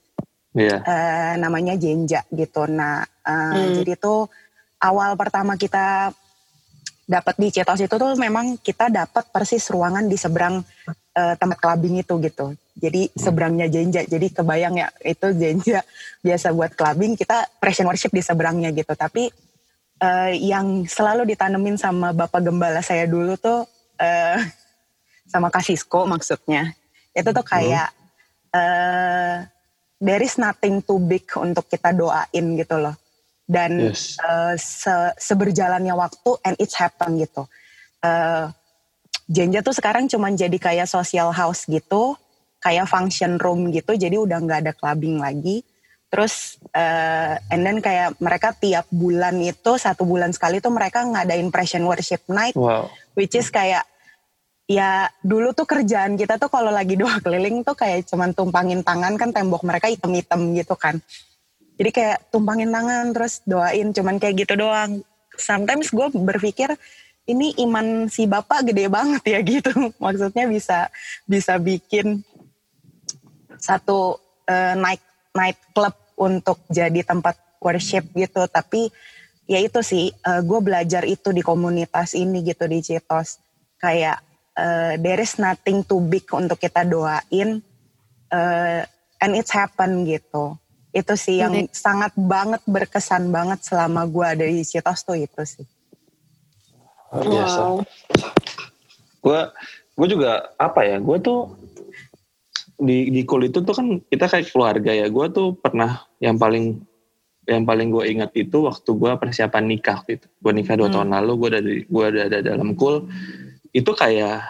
[0.54, 2.64] iya Eh, namanya Jenja gitu.
[2.66, 3.74] Nah eh, Hmm.
[3.74, 4.30] jadi tuh
[4.78, 6.14] awal pertama kita
[7.04, 10.62] dapat di Cetos itu tuh memang kita dapat persis ruangan di seberang
[11.12, 12.54] eh, tempat clubbing itu gitu.
[12.82, 14.02] Jadi seberangnya Jenja.
[14.02, 15.86] Jadi kebayang ya itu Jenja
[16.18, 18.90] biasa buat clubbing kita present worship di seberangnya gitu.
[18.98, 19.30] Tapi
[20.02, 23.62] eh, yang selalu ditanemin sama bapak gembala saya dulu tuh
[24.02, 24.42] eh,
[25.30, 26.74] sama Kasisko maksudnya.
[27.14, 27.94] Itu tuh kayak
[28.50, 29.46] eh
[30.02, 32.98] there is nothing too big untuk kita doain gitu loh.
[33.46, 34.18] Dan yes.
[34.18, 37.46] eh, se- seberjalannya waktu and it's happen gitu.
[38.02, 38.50] Eh
[39.30, 42.18] Jenja tuh sekarang cuman jadi kayak social house gitu
[42.62, 45.66] kayak function room gitu jadi udah nggak ada clubbing lagi.
[46.12, 51.48] Terus eh and then kayak mereka tiap bulan itu satu bulan sekali tuh mereka ngadain
[51.48, 52.84] present worship night wow.
[53.16, 53.88] which is kayak
[54.68, 59.16] ya dulu tuh kerjaan kita tuh kalau lagi doa keliling tuh kayak cuman tumpangin tangan
[59.18, 61.00] kan tembok mereka hitam-hitam gitu kan.
[61.80, 65.00] Jadi kayak tumpangin tangan terus doain cuman kayak gitu doang.
[65.34, 66.76] Sometimes gue berpikir
[67.26, 69.72] ini iman si bapak gede banget ya gitu.
[69.98, 70.92] Maksudnya bisa
[71.24, 72.22] bisa bikin
[73.62, 74.18] satu
[74.50, 75.02] eh, night
[75.38, 78.42] night club untuk jadi tempat worship gitu.
[78.50, 78.90] Tapi
[79.46, 83.38] ya itu sih gue belajar itu di komunitas ini gitu di Citos.
[83.78, 84.18] Kayak
[84.58, 87.62] eh, there is nothing too big untuk kita doain
[88.32, 88.82] eh,
[89.22, 90.58] and it's happen gitu.
[90.92, 95.66] Itu sih yang sangat banget berkesan banget selama gue ada di Citos tuh itu sih.
[97.12, 97.60] Luar biasa.
[97.60, 97.76] Wow.
[99.22, 99.40] Gue
[99.92, 101.61] gue juga apa ya gue tuh
[102.82, 106.82] di di kul itu tuh kan kita kayak keluarga ya gue tuh pernah yang paling
[107.42, 110.94] yang paling gue ingat itu waktu gue persiapan nikah gitu gue nikah dua Hmm.
[110.98, 113.06] tahun lalu gue ada di gue ada, ada dalam kul
[113.70, 114.42] itu kayak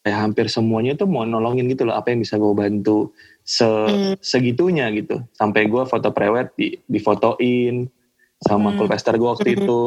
[0.00, 4.16] kayak hampir semuanya tuh mau nolongin gitu loh apa yang bisa gue bantu se Hmm.
[4.20, 7.88] segitunya gitu sampai gue foto prewed di difotoin
[8.40, 8.76] sama Hmm.
[8.76, 9.58] kul pastor gue waktu Hmm.
[9.60, 9.80] itu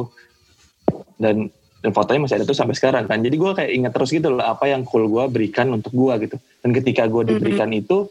[1.17, 1.35] dan
[1.77, 3.21] dan fotonya masih ada tuh sampai sekarang kan.
[3.21, 6.35] Jadi gue kayak ingat terus gitu loh apa yang cool gue berikan untuk gue gitu.
[6.65, 8.09] Dan ketika gue diberikan itu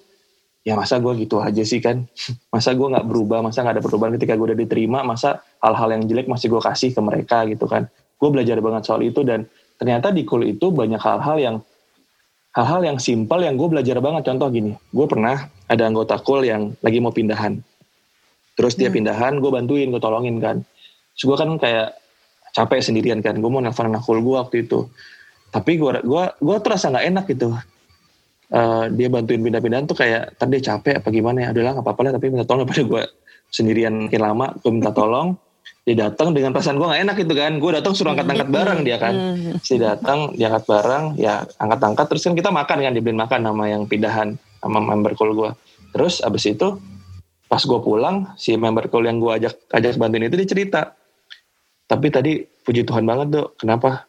[0.63, 2.07] ya masa gue gitu aja sih kan.
[2.55, 4.15] Masa gue nggak berubah masa nggak ada perubahan.
[4.19, 7.91] Ketika gue udah diterima masa hal-hal yang jelek masih gue kasih ke mereka gitu kan.
[8.17, 9.45] Gue belajar banget soal itu dan
[9.77, 11.57] ternyata di cool itu banyak hal-hal yang
[12.57, 14.31] hal-hal yang simpel yang gue belajar banget.
[14.31, 15.37] Contoh gini gue pernah
[15.67, 17.59] ada anggota cool yang lagi mau pindahan.
[18.57, 18.97] Terus dia Hmm.
[19.03, 20.65] pindahan gue bantuin gue tolongin kan.
[21.13, 22.06] Terus gue kan kayak
[22.57, 23.37] capek sendirian kan.
[23.37, 24.89] Gue mau nelfon anak cool gue waktu itu.
[25.53, 27.53] Tapi gue gua gue terasa nggak enak gitu.
[28.49, 31.49] Eh, dia bantuin pindah-pindahan tuh kayak tadi dia capek apa gimana ya?
[31.53, 33.03] Udahlah nggak apa-apa lah tapi minta tolong daripada gue
[33.53, 35.37] sendirian makin lama gue minta tolong.
[35.87, 37.53] Dia datang dengan perasaan gue nggak enak gitu kan.
[37.61, 39.15] Gue datang suruh angkat-angkat barang dia kan.
[39.61, 43.65] Dia datang dia angkat barang ya angkat-angkat terus kan kita makan kan dibeliin makan sama
[43.69, 44.35] yang pindahan
[44.67, 45.51] sama member call gue
[45.95, 46.77] terus abis itu
[47.47, 50.81] pas gue pulang si member call yang gue ajak ajak bantuin itu dia cerita
[51.87, 54.05] tapi tadi puji Tuhan banget tuh kenapa?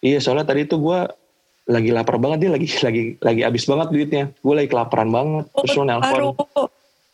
[0.00, 0.98] Iya soalnya tadi tuh gue
[1.66, 4.24] lagi lapar banget dia lagi lagi lagi habis banget duitnya.
[4.40, 6.32] Gue lagi kelaparan banget terus lo nelpon.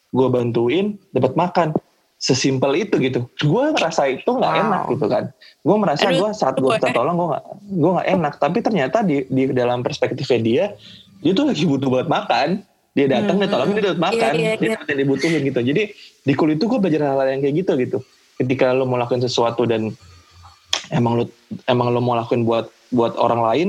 [0.08, 1.68] gue bantuin dapat makan.
[2.16, 3.28] Sesimpel itu gitu.
[3.36, 4.62] Gue ngerasa itu nggak Wow.
[4.62, 5.24] enak gitu kan.
[5.60, 7.44] Gue merasa gue saat gue minta gue- tolong gue nggak
[7.76, 8.32] gue nggak enak.
[8.38, 10.64] Tapi ternyata di di dalam perspektifnya dia
[11.20, 12.64] dia tuh lagi butuh buat makan.
[12.96, 14.74] Dia datang dia tolongin dia dapat makan Iya, iya, dia iya.
[14.80, 15.60] dapat yang dibutuhin gitu.
[15.60, 15.82] Jadi
[16.22, 17.98] di kul itu gue belajar hal-hal yang kayak gitu gitu
[18.36, 19.92] ketika lo mau lakuin sesuatu dan
[20.92, 21.24] emang lo
[21.66, 23.68] emang lo mau lakuin buat buat orang lain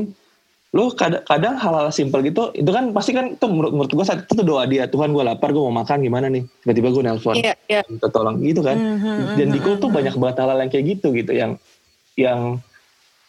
[0.76, 4.28] lo kadang, kadang hal-hal simpel gitu itu kan pasti kan itu menurut, menurut gue saat
[4.28, 6.43] itu tuh doa dia Tuhan gue lapar gue mau makan gimana nih?
[6.43, 7.82] Tiba-tiba gue nelpon Iya, iya.
[7.88, 8.76] minta tolong gitu kan.
[8.76, 11.55] Hmm, dan di Kul tuh banyak banget hal-hal yang kayak gitu gitu yang
[12.20, 12.59] yang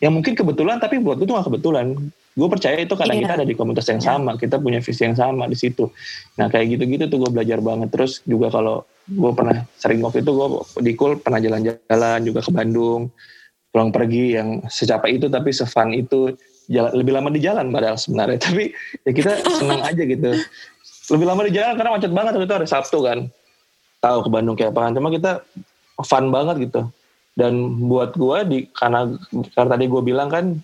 [0.03, 1.95] yang mungkin kebetulan tapi buat gue tuh gak kebetulan
[2.39, 3.23] gue percaya itu karena Iya.
[3.27, 4.09] kita ada di komunitas yang Iya.
[4.15, 5.91] sama kita punya visi yang sama di situ.
[6.39, 7.91] Nah kayak gitu-gitu tuh gue belajar banget.
[7.91, 10.49] Terus juga kalau gue pernah sering waktu itu gue
[10.87, 13.11] di Kul pernah jalan-jalan juga ke Bandung
[13.69, 16.33] pulang pergi yang secapek itu tapi sefun itu
[16.73, 18.39] jalan lebih lama di jalan padahal sebenarnya.
[18.47, 18.73] Tapi
[19.05, 20.31] ya kita senang aja gitu.
[21.09, 23.19] Lebih lama di jalan karena macet banget waktu itu hari Sabtu kan.
[23.99, 25.43] Tahu ke Bandung kayak apaan cuma kita
[26.05, 26.87] fun banget gitu.
[27.35, 29.11] Dan buat gua di karena
[29.55, 30.59] karena tadi gue bilang kan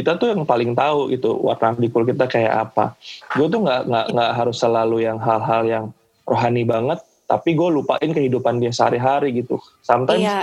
[0.00, 2.96] kita tuh yang paling tahu gitu warna di kulit kita kayak apa.
[3.36, 5.84] Gue tuh nggak nggak nggak harus selalu yang hal-hal yang
[6.24, 9.60] rohani banget tapi gue lupain kehidupan dia sehari-hari gitu.
[9.84, 10.42] Sometimes Iya.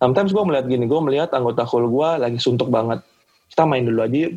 [0.00, 3.02] sometimes gue melihat gini gue melihat anggota kul gue lagi suntuk banget.
[3.50, 4.32] Kita main dulu aja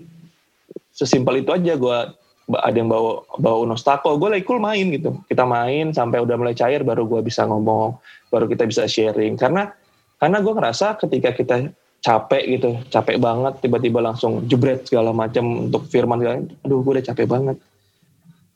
[0.92, 1.98] sesimpel itu aja gue
[2.46, 5.16] ada yang bawa bawa unos taco gue lagi cool main gitu.
[5.30, 7.96] Kita main sampai udah mulai cair baru gue bisa ngomong
[8.34, 9.38] baru kita bisa sharing.
[9.40, 9.72] Karena
[10.20, 11.56] karena gue ngerasa ketika kita
[12.04, 17.06] capek gitu capek banget tiba-tiba langsung jebret segala macam untuk firman segala aduh gue udah
[17.06, 17.58] capek banget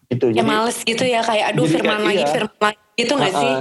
[0.09, 2.29] itu Ya males gitu ya kayak aduh Jadi firman kayak lagi iya.
[2.33, 3.53] firman lagi gitu gak sih?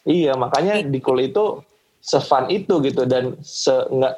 [0.00, 1.60] Iya, makanya di kul itu
[2.00, 4.16] sefun itu gitu dan se nggak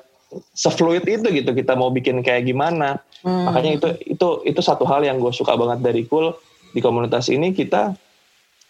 [0.54, 3.02] sefluid itu gitu kita mau bikin kayak gimana.
[3.26, 3.50] Hmm.
[3.50, 6.32] Makanya itu itu itu satu hal yang gue suka banget dari kul
[6.70, 7.92] di komunitas ini kita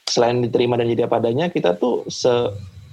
[0.08, 2.32] selain diterima dan jadi apa adanya kita tuh se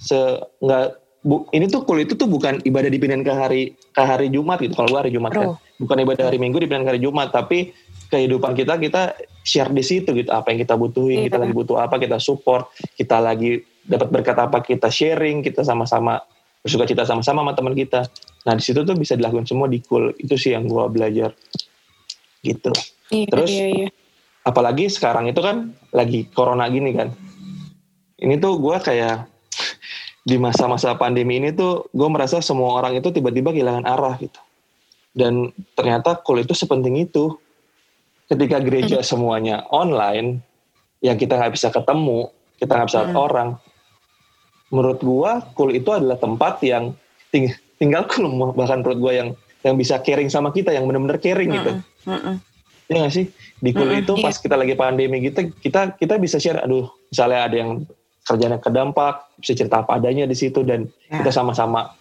[0.04, 0.20] se
[0.60, 3.62] nggak bu, ini tuh kul itu tuh bukan ibadah dipindahin ke hari
[3.92, 5.60] ke hari Jumat gitu kalau gue hari Jumat kan Bro.
[5.80, 7.72] bukan ibadah hari Minggu dipindahin ke hari Jumat tapi
[8.10, 9.02] kehidupan kita kita
[9.44, 11.26] share di situ gitu apa yang kita butuhin Iya.
[11.30, 16.18] kita lagi butuh apa kita support kita lagi dapat berkat apa kita sharing kita sama-sama
[16.60, 18.04] bersuka cita sama-sama sama teman kita
[18.44, 21.38] nah di situ tuh bisa dilakukan semua di cool itu sih yang gua belajar
[22.42, 22.74] gitu
[23.10, 23.88] Iya, Terus- iya, iya.
[24.42, 27.14] apalagi sekarang itu kan lagi corona gini kan
[28.18, 29.29] ini tuh gua kayak
[30.24, 34.40] di masa-masa pandemi ini tuh gue merasa semua orang itu tiba-tiba kehilangan arah gitu
[35.16, 37.34] dan ternyata cool itu sepenting itu
[38.30, 40.40] ketika gereja semuanya online
[41.02, 42.30] yang kita nggak bisa ketemu
[42.62, 43.18] kita nggak bisa Hmm.
[43.18, 43.50] orang
[44.70, 46.94] menurut gua cool itu adalah tempat yang
[47.34, 49.30] ting- tinggal cool bahkan menurut gua yang
[49.66, 51.72] yang bisa caring sama kita yang benar-benar caring gitu
[52.08, 52.38] Mm-mm.
[52.90, 53.30] Iya gak sih?
[53.62, 54.24] Di kul itu iya.
[54.26, 57.70] pas kita lagi pandemi gitu, kita kita bisa share, aduh, misalnya ada yang
[58.30, 61.26] kerjanya kedampak, bisa cerita apa adanya di situ dan Ya.
[61.26, 61.98] kita sama-sama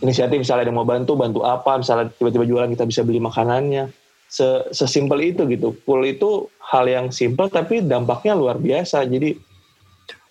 [0.00, 3.92] inisiatif misalnya ada yang mau bantu, bantu apa, misalnya tiba-tiba jualan kita bisa beli makanannya.
[4.32, 5.76] Se sesimpel itu gitu.
[5.84, 9.04] Kul itu hal yang simpel tapi dampaknya luar biasa.
[9.04, 9.36] Jadi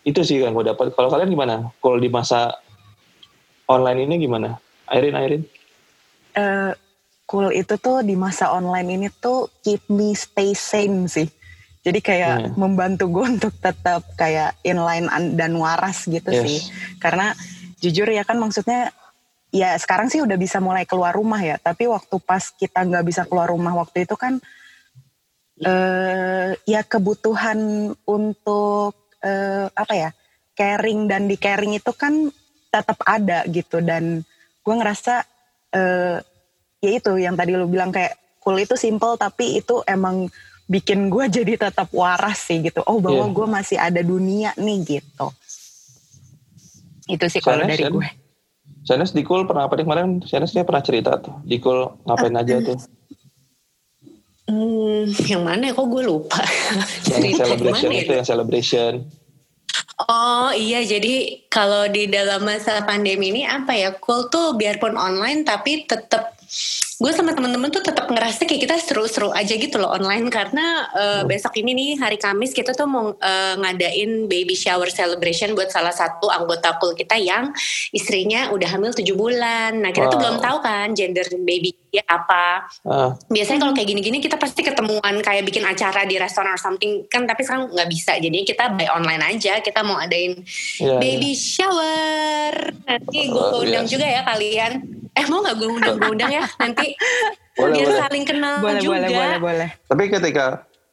[0.01, 0.89] itu sih yang gue dapat.
[0.97, 1.69] Kalau kalian gimana?
[1.77, 2.57] Kul di masa
[3.69, 4.57] online ini gimana?
[4.89, 5.43] Airin, Airin?
[6.35, 6.71] Eh,
[7.29, 11.29] cool itu tuh di masa online ini tuh keep me stay sane sih.
[11.81, 12.47] Jadi kayak Iya.
[12.57, 16.43] membantu gue untuk tetap kayak inline an- dan waras gitu Yes.
[16.45, 16.59] sih.
[17.01, 17.33] Karena
[17.81, 18.93] jujur ya kan maksudnya
[19.49, 21.57] ya sekarang sih udah bisa mulai keluar rumah ya.
[21.57, 24.37] Tapi waktu pas kita nggak bisa keluar rumah waktu itu kan
[25.61, 30.09] eh ya kebutuhan untuk eh, apa ya
[30.57, 32.33] caring dan di caring itu kan
[32.71, 34.25] tetap ada gitu dan
[34.61, 35.21] gue ngerasa
[35.71, 36.17] eh
[36.81, 40.25] ya itu yang tadi lu bilang kayak cool itu simple tapi itu emang
[40.71, 42.79] bikin gue jadi tetap waras sih gitu.
[42.87, 43.35] Oh bahwa Iya.
[43.35, 45.27] gue masih ada dunia nih gitu.
[47.11, 47.91] Itu sih kalau dari Shan?
[47.91, 48.07] gue.
[48.81, 50.23] Shanes di Kul pernah apa nih kemarin?
[50.23, 51.35] Shanes dia pernah cerita tuh.
[51.43, 52.79] Di Kul ngapain aja tuh?
[54.49, 55.73] Hmm, yang mana ya?
[55.75, 56.39] Kok gue lupa.
[57.11, 58.93] Yang celebration itu yang celebration.
[60.09, 65.45] Oh iya, jadi kalau di dalam masa pandemi ini apa ya, cool tuh biarpun online
[65.45, 66.33] tapi tetap
[67.01, 71.21] gue sama temen-temen tuh tetap ngerasa kayak kita seru-seru aja gitu loh online karena uh,
[71.25, 75.89] besok ini nih hari Kamis kita tuh mau uh, ngadain baby shower celebration buat salah
[75.89, 77.49] satu anggota cool kita yang
[77.89, 79.81] istrinya udah hamil 7 bulan.
[79.81, 80.37] Nah kita tuh Wow.
[80.37, 82.71] belum tahu kan gender baby dia apa.
[82.81, 87.03] Ah, Biasanya kalau kayak gini-gini kita pasti ketemuan kayak bikin acara di restoran or something
[87.05, 88.15] kan tapi sekarang nggak bisa.
[88.15, 89.59] Jadi kita by online aja.
[89.59, 90.39] Kita mau adain
[90.77, 92.55] iya, baby shower.
[92.81, 93.91] Nanti gue Oh, undang yes.
[93.91, 94.71] juga ya kalian.
[95.11, 96.95] Eh mau nggak gue undang gue undang ya nanti
[97.59, 97.99] Boleh, biar boleh.
[97.99, 98.95] saling kenal boleh juga.
[98.95, 100.45] boleh boleh boleh Tapi ketika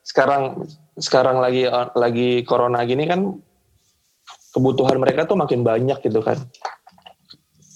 [0.03, 0.67] sekarang
[0.99, 1.63] sekarang lagi
[1.95, 3.39] lagi corona gini kan
[4.51, 6.35] kebutuhan mereka tuh makin banyak gitu kan.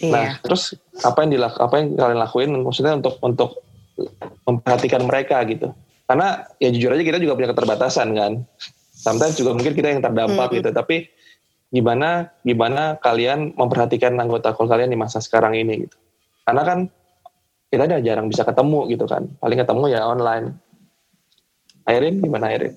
[0.02, 0.74] Nah, iya terus
[1.06, 3.62] apa yang dilak apa yang kalian lakuin maksudnya untuk untuk
[4.42, 5.70] memperhatikan mereka gitu.
[6.10, 8.32] Karena ya jujur aja kita juga punya keterbatasan kan.
[8.90, 10.56] Sometimes juga mungkin kita yang terdampak Hmm.
[10.58, 10.96] gitu, tapi
[11.72, 15.96] gimana gimana kalian memperhatikan anggota kol kalian di masa sekarang ini gitu.
[16.42, 16.78] Karena kan
[17.70, 19.24] kita udah jarang bisa ketemu gitu kan.
[19.38, 20.58] Paling ketemu ya online.
[21.86, 22.74] Airin gimana Airin?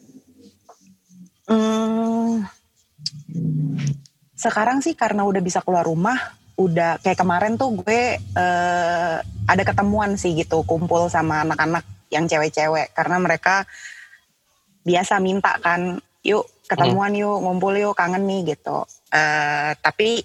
[1.45, 2.41] Hmm,
[4.33, 6.17] sekarang sih karena udah bisa keluar rumah,
[6.55, 12.95] udah kayak kemarin tuh gue eh, ada ketemuan sih gitu, kumpul sama anak-anak yang cewek-cewek
[12.95, 13.67] karena mereka
[14.85, 18.87] biasa minta kan, yuk ketemuan yuk, ngumpul yuk, kangen nih gitu.
[19.13, 20.23] Eh, tapi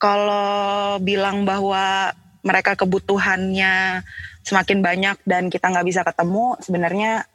[0.00, 4.00] kalau bilang bahwa mereka kebutuhannya
[4.40, 7.28] semakin banyak dan kita nggak bisa ketemu, sebenarnya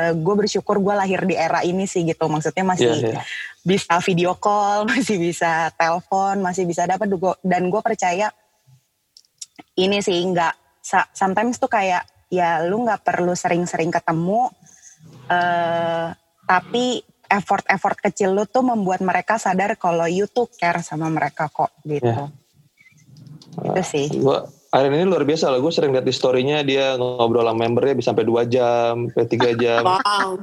[0.00, 2.24] eh, gue bersyukur gue lahir di era ini sih gitu.
[2.24, 3.22] Maksudnya masih Iya, iya.
[3.60, 7.12] bisa video call, masih bisa telepon, masih bisa dapat
[7.44, 8.32] dan gue percaya
[9.76, 10.82] ini sih nggak
[11.12, 14.48] sometimes tuh kayak ya lu nggak perlu sering-sering ketemu
[15.30, 16.08] eh
[16.50, 16.98] tapi
[17.30, 22.10] effort-effort kecil lu tuh membuat mereka sadar kalau you tuh care sama mereka kok gitu.
[22.10, 22.26] Iya.
[23.70, 24.06] Itu sih.
[24.18, 25.58] Gua Airin ini luar biasa loh.
[25.66, 29.58] Gue sering lihat di story-nya dia ngobrol sama membernya bisa sampai 2 jam, sampai 3
[29.62, 29.82] jam.
[29.82, 30.38] Wow.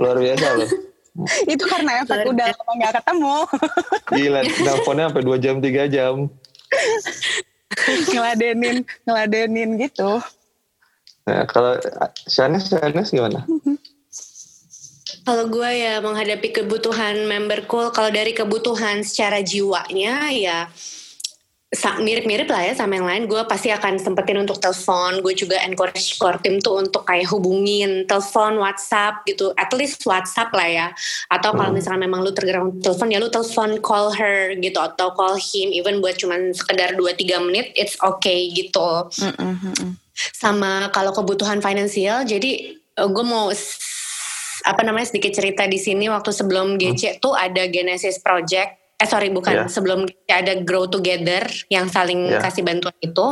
[0.00, 0.70] luar biasa loh.
[1.52, 3.36] Itu karena efek Luar udah lama nggak ketemu.
[4.16, 6.14] Gila, teleponnya sampai 2 jam, 3 jam.
[7.86, 10.24] ngeladenin, ngeladenin gitu.
[11.28, 11.76] Nah, kalau
[12.24, 13.44] Shanes, Shanes gimana?
[15.26, 20.70] Kalau gue ya menghadapi kebutuhan member cool, kalau dari kebutuhan secara jiwanya ya
[22.00, 23.22] mirip-mirip lah ya sama yang lain.
[23.28, 25.20] Gue pasti akan sempetin untuk telepon.
[25.20, 29.52] Gue juga encourage core team tuh untuk kayak hubungin telepon, WhatsApp gitu.
[29.58, 30.86] At least WhatsApp lah ya.
[31.28, 31.78] Atau kalau Hmm.
[31.78, 35.98] misalnya memang lu tergerak telepon ya lu telepon call her gitu atau call him even
[35.98, 39.10] buat cuman sekedar 2-3 menit it's okay gitu
[40.32, 43.52] sama kalau kebutuhan finansial jadi gue mau
[44.66, 49.28] apa namanya sedikit cerita di sini waktu sebelum GC tuh ada Genesis Project eh sorry
[49.28, 49.64] bukan Iya.
[49.68, 52.40] sebelum ada Grow Together yang saling Iya.
[52.40, 53.26] kasih bantuan itu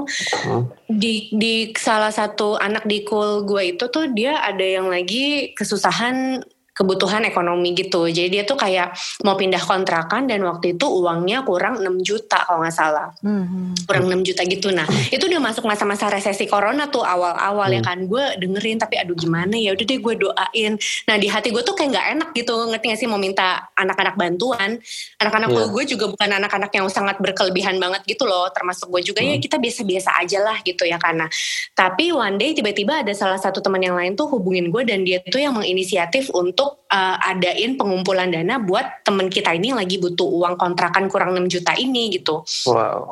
[0.44, 0.68] Hmm.
[0.84, 6.44] di di salah satu anak di cool gue itu tuh dia ada yang lagi kesusahan
[6.74, 8.04] kebutuhan ekonomi gitu.
[8.04, 12.60] Jadi dia tuh kayak mau pindah kontrakan dan waktu itu uangnya kurang 6 juta kalau
[12.60, 13.08] nggak salah.
[13.22, 13.86] Mhm.
[13.86, 14.68] kurang 6 juta gitu.
[14.70, 17.86] Nah itu udah masuk masa-masa resesi corona tuh awal-awal ya Hmm.
[17.86, 17.98] kan.
[18.04, 19.70] Gue dengerin tapi aduh gimana ya?
[19.70, 20.72] Udah deh gue doain.
[21.06, 22.54] Nah di hati gue tuh kayak nggak enak gitu.
[22.64, 23.06] Ngerti gak sih?
[23.06, 24.80] Mau minta anak-anak bantuan.
[25.20, 25.64] Anak-anak Iya.
[25.68, 28.48] gue juga bukan anak-anak yang sangat berkelebihan banget gitu loh.
[28.50, 29.42] Termasuk gue juga ya Hmm.
[29.42, 31.28] kita biasa-biasa aja lah gitu ya karena
[31.74, 35.20] tapi one day tiba-tiba ada salah satu teman yang lain tuh hubungin gue dan dia
[35.20, 40.30] tuh yang menginisiatif untuk と uh, adain pengumpulan dana buat temen kita ini lagi butuh
[40.30, 43.10] uang kontrakan kurang 6 juta ini gitu Wow.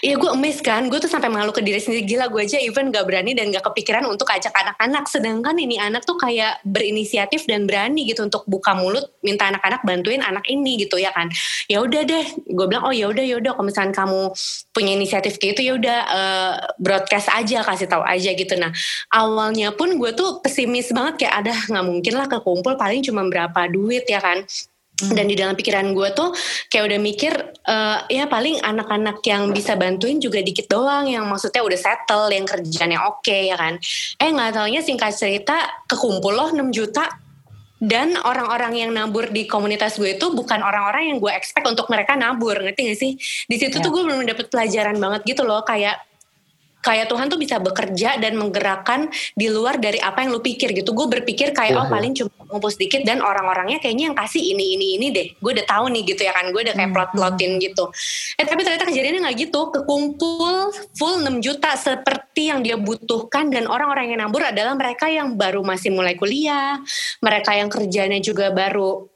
[0.00, 2.94] Iya gue emes kan, gue tuh sampai malu ke diri sendiri gila gue aja even
[2.94, 5.04] gak berani dan gak kepikiran untuk ajak anak-anak.
[5.10, 10.22] Sedangkan ini anak tuh kayak berinisiatif dan berani gitu untuk buka mulut minta anak-anak bantuin
[10.22, 11.28] anak ini gitu ya kan.
[11.66, 14.20] Ya udah deh, gue bilang oh ya udah ya udah kalau misalnya kamu
[14.72, 18.54] punya inisiatif kayak itu ya udah eh, broadcast aja kasih tahu aja gitu.
[18.56, 18.72] Nah
[19.12, 23.68] awalnya pun gue tuh pesimis banget kayak ada nggak mungkin lah kekumpul paling cuma berapa
[23.68, 24.46] duit ya kan?
[25.02, 26.30] Dan di dalam pikiran gue tuh
[26.70, 27.32] kayak udah mikir
[27.66, 32.46] eh, ya paling anak-anak yang bisa bantuin juga dikit doang yang maksudnya udah settle yang
[32.46, 33.82] kerjanya oke ya kan?
[34.22, 35.58] Eh nggak taunya singkat cerita
[35.90, 37.10] kekumpul loh 6 juta.
[37.82, 42.14] Dan orang-orang yang nabur di komunitas gue itu bukan orang-orang yang gue expect untuk mereka
[42.14, 43.18] nabur ngerti gak sih?
[43.50, 43.82] Di situ Ya.
[43.82, 45.98] tuh gue belum dapet pelajaran banget gitu loh kayak
[46.82, 49.08] kayak Tuhan tuh bisa bekerja dan menggerakkan
[49.38, 50.90] di luar dari apa yang lu pikir gitu.
[50.92, 54.86] Gue berpikir kayak oh paling cuma ngumpul sedikit dan orang-orangnya kayaknya yang kasih ini ini
[54.98, 55.26] ini deh.
[55.38, 56.50] Gue udah tahu nih gitu ya kan.
[56.50, 57.88] Gue udah kayak plot-plotin gitu.
[58.36, 59.60] Eh tapi ternyata kejadiannya nggak gitu.
[59.70, 65.38] Kekumpul full 6 juta seperti yang dia butuhkan dan orang-orang yang nabur adalah mereka yang
[65.38, 66.82] baru masih mulai kuliah,
[67.22, 69.11] mereka yang kerjanya juga baru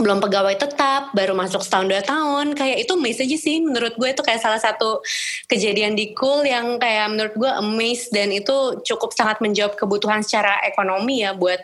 [0.00, 4.08] belum pegawai tetap, baru masuk setahun dua tahun, kayak itu amazed aja sih menurut gue
[4.10, 5.04] itu kayak salah satu
[5.46, 10.58] kejadian di cool yang kayak menurut gue amazed dan itu cukup sangat menjawab kebutuhan secara
[10.66, 11.60] ekonomi ya buat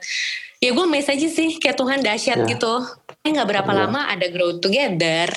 [0.60, 2.48] ya gue amazed aja sih kayak Tuhan dahsyat ya.
[2.52, 2.74] gitu.
[3.26, 3.78] Eh nggak berapa ya.
[3.84, 5.28] lama ada grow together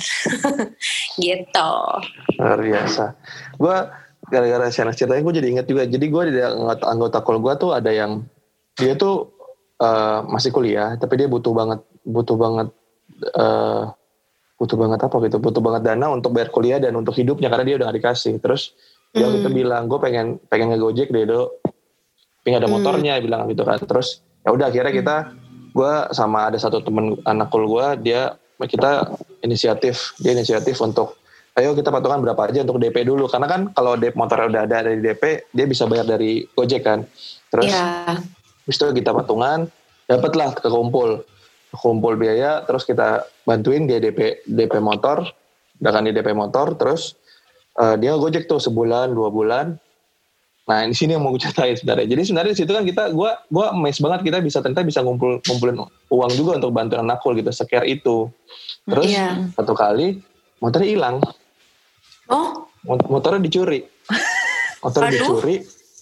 [1.23, 1.73] gitu.
[2.37, 3.03] Luar biasa.
[3.57, 3.77] Gue
[4.29, 5.83] gara-gara share ceritanya gue jadi inget juga.
[5.89, 8.23] Jadi gue di anggota, anggota call gue tuh ada yang
[8.79, 9.39] dia tuh
[9.83, 12.67] uh, masih kuliah tapi dia butuh banget butuh banget
[13.35, 13.91] uh,
[14.59, 17.75] butuh banget apa gitu butuh banget dana untuk bayar kuliah dan untuk hidupnya karena dia
[17.79, 18.75] udah gak dikasih terus
[19.15, 19.33] dia mm.
[19.39, 21.49] kita bilang gue pengen pengen ngegojek deh do
[22.43, 22.75] pengen ada hmm.
[22.77, 23.23] motornya mm.
[23.23, 25.15] bilang gitu kan terus ya udah akhirnya kita
[25.73, 31.15] gue sama ada satu temen anak kul gue dia kita inisiatif dia inisiatif untuk
[31.55, 34.83] ayo kita patungan berapa aja untuk DP dulu karena kan kalau DP motor udah ada
[34.83, 37.07] dari DP dia bisa bayar dari Gojek kan
[37.47, 38.19] terus yeah.
[38.67, 39.71] itu kita patungan
[40.07, 41.23] dapatlah kekumpul
[41.73, 45.29] kumpul biaya terus kita bantuin dia DP DP motor
[45.79, 47.15] bahkan di DP motor terus
[47.79, 49.65] uh, dia gojek tuh sebulan dua bulan.
[50.67, 52.07] Nah di sini yang mau gue ceritain sebenarnya.
[52.11, 55.39] Jadi sebenarnya di situ kan kita gue gue mes banget kita bisa ternyata bisa ngumpul
[55.41, 55.75] ngumpulin
[56.11, 58.27] uang juga untuk bantuan anakku gitu sekiar itu.
[58.85, 59.47] Terus yeah.
[59.55, 60.19] satu kali
[60.59, 61.15] motornya hilang.
[62.29, 62.67] Oh.
[62.85, 63.83] Motornya dicuri.
[64.83, 65.55] Motornya dicuri.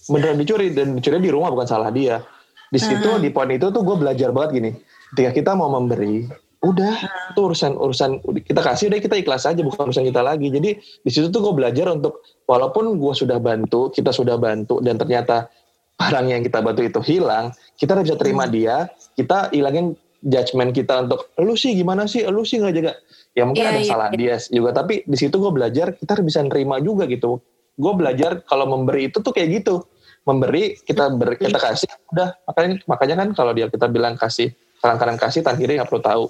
[0.08, 2.22] Beneran dicuri dan dicuri di rumah bukan salah dia.
[2.68, 3.22] Di situ uh -huh.
[3.22, 4.70] di poin itu tuh gue belajar banget gini
[5.14, 6.28] ketika kita mau memberi
[6.58, 7.30] udah hmm.
[7.34, 8.10] itu urusan urusan
[8.42, 11.54] kita kasih udah kita ikhlas aja bukan urusan kita lagi jadi di situ tuh gue
[11.54, 15.46] belajar untuk walaupun gue sudah bantu kita sudah bantu dan ternyata
[15.94, 18.52] barang yang kita bantu itu hilang kita udah bisa terima hmm.
[18.52, 18.76] dia
[19.14, 22.92] kita hilangin judgement kita untuk lu sih gimana sih lu sih nggak jaga
[23.38, 24.18] ya mungkin yeah, ada yeah, salah yeah.
[24.18, 27.38] dia juga tapi di situ gue belajar kita harus bisa nerima juga gitu
[27.78, 29.86] gue belajar kalau memberi itu tuh kayak gitu
[30.26, 34.50] memberi kita ber, kita kasih udah makanya makanya kan kalau dia kita bilang kasih
[34.82, 36.24] kadang-kadang kasih tan kiri nggak perlu tahu.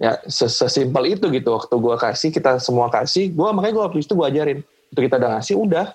[0.00, 1.52] Ya sesimpel itu gitu.
[1.52, 4.58] Waktu gue kasih kita semua kasih gue makanya gue waktu itu gue ajarin.
[4.92, 5.86] Itu kita udah ngasih udah.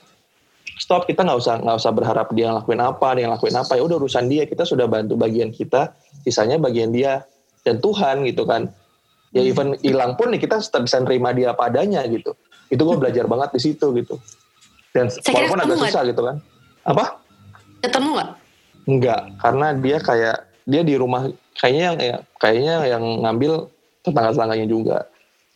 [0.78, 3.74] Stop kita nggak usah nggak usah berharap dia ngelakuin apa dia ngelakuin apa.
[3.74, 4.44] Ya udah urusan dia.
[4.46, 7.26] Kita sudah bantu bagian kita sisanya bagian dia
[7.66, 8.70] dan Tuhan gitu kan.
[9.36, 9.52] Ya hmm.
[9.52, 12.38] even hilang pun nih kita tetap bisa nerima dia apa adanya gitu.
[12.70, 14.22] Itu gue belajar banget di situ gitu.
[14.96, 16.38] Dan Saya walaupun agak susah gitu kan.
[16.88, 17.20] Apa?
[17.84, 18.30] Ketemu nggak?
[18.88, 21.28] Enggak, karena dia kayak dia di rumah
[21.58, 23.52] kayaknya yang ya, kayaknya yang ngambil
[24.06, 24.98] tetangga-tetangganya juga.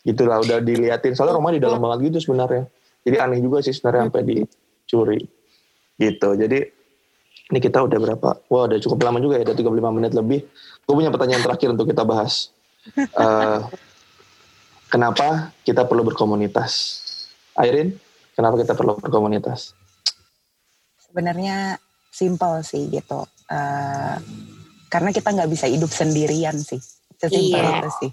[0.02, 1.14] Gitulah udah diliatin.
[1.14, 2.66] Soalnya rumah di dalam banget gitu sebenarnya.
[3.02, 5.20] Jadi aneh juga sih sebenarnya sampai dicuri.
[5.98, 6.28] Gitu.
[6.34, 6.58] Jadi
[7.52, 8.30] ini kita udah berapa?
[8.50, 10.40] Wah udah cukup lama juga ya udah 35 menit lebih.
[10.82, 12.50] Gue punya pertanyaan terakhir untuk kita bahas.
[13.14, 13.62] Uh,
[14.92, 17.00] kenapa kita perlu berkomunitas?
[17.54, 17.94] Airin
[18.34, 19.76] kenapa kita perlu berkomunitas?
[20.98, 21.78] Sebenarnya
[22.10, 23.28] simple sih gitu.
[23.46, 24.16] Uh,
[24.92, 26.76] karena kita nggak bisa hidup sendirian sih.
[27.16, 27.80] Sesimpel yeah.
[27.80, 28.10] itu sih.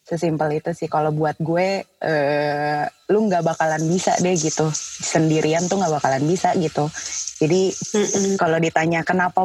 [0.00, 0.88] Sesimpel itu sih.
[0.88, 4.72] Kalau buat gue uh, lu nggak bakalan bisa deh gitu.
[5.04, 6.88] Sendirian tuh nggak bakalan bisa gitu.
[7.36, 8.32] Jadi mm -mm.
[8.40, 9.44] kalau ditanya kenapa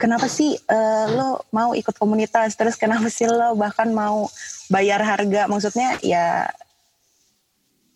[0.00, 2.56] kenapa sih uh, lo mau ikut komunitas?
[2.56, 4.32] Terus kenapa sih lo bahkan mau
[4.72, 5.44] bayar harga?
[5.44, 6.48] Maksudnya ya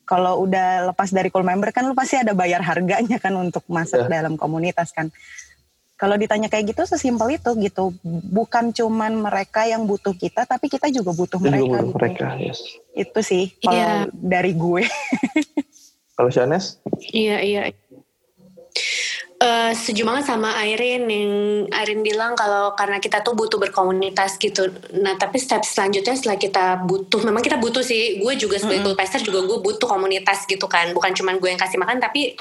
[0.07, 4.07] kalau udah lepas dari cool member kan lu pasti ada bayar harganya kan untuk masuk
[4.07, 4.20] yeah.
[4.20, 5.11] dalam komunitas kan
[5.97, 7.97] kalau ditanya kayak gitu sesimpel itu gitu
[8.30, 11.97] bukan cuman mereka yang butuh kita tapi kita juga butuh mereka juga butuh gitu.
[11.97, 12.61] mereka yes.
[12.92, 14.05] itu sih kalau yeah.
[14.12, 14.84] dari gue
[16.16, 16.80] kalau Shanes
[17.12, 17.72] iya iya
[19.36, 21.32] Uh, setuju banget sama Airin yang
[21.68, 24.72] Airin bilang kalau karena kita tuh butuh berkomunitas gitu.
[24.97, 28.16] Nah tapi step selanjutnya setelah kita butuh, memang kita butuh sih.
[28.16, 28.97] Gue juga sebagai mm -hmm.
[28.97, 30.88] pastor juga gue butuh komunitas gitu kan.
[30.97, 32.32] Bukan cuma gue yang kasih makan tapi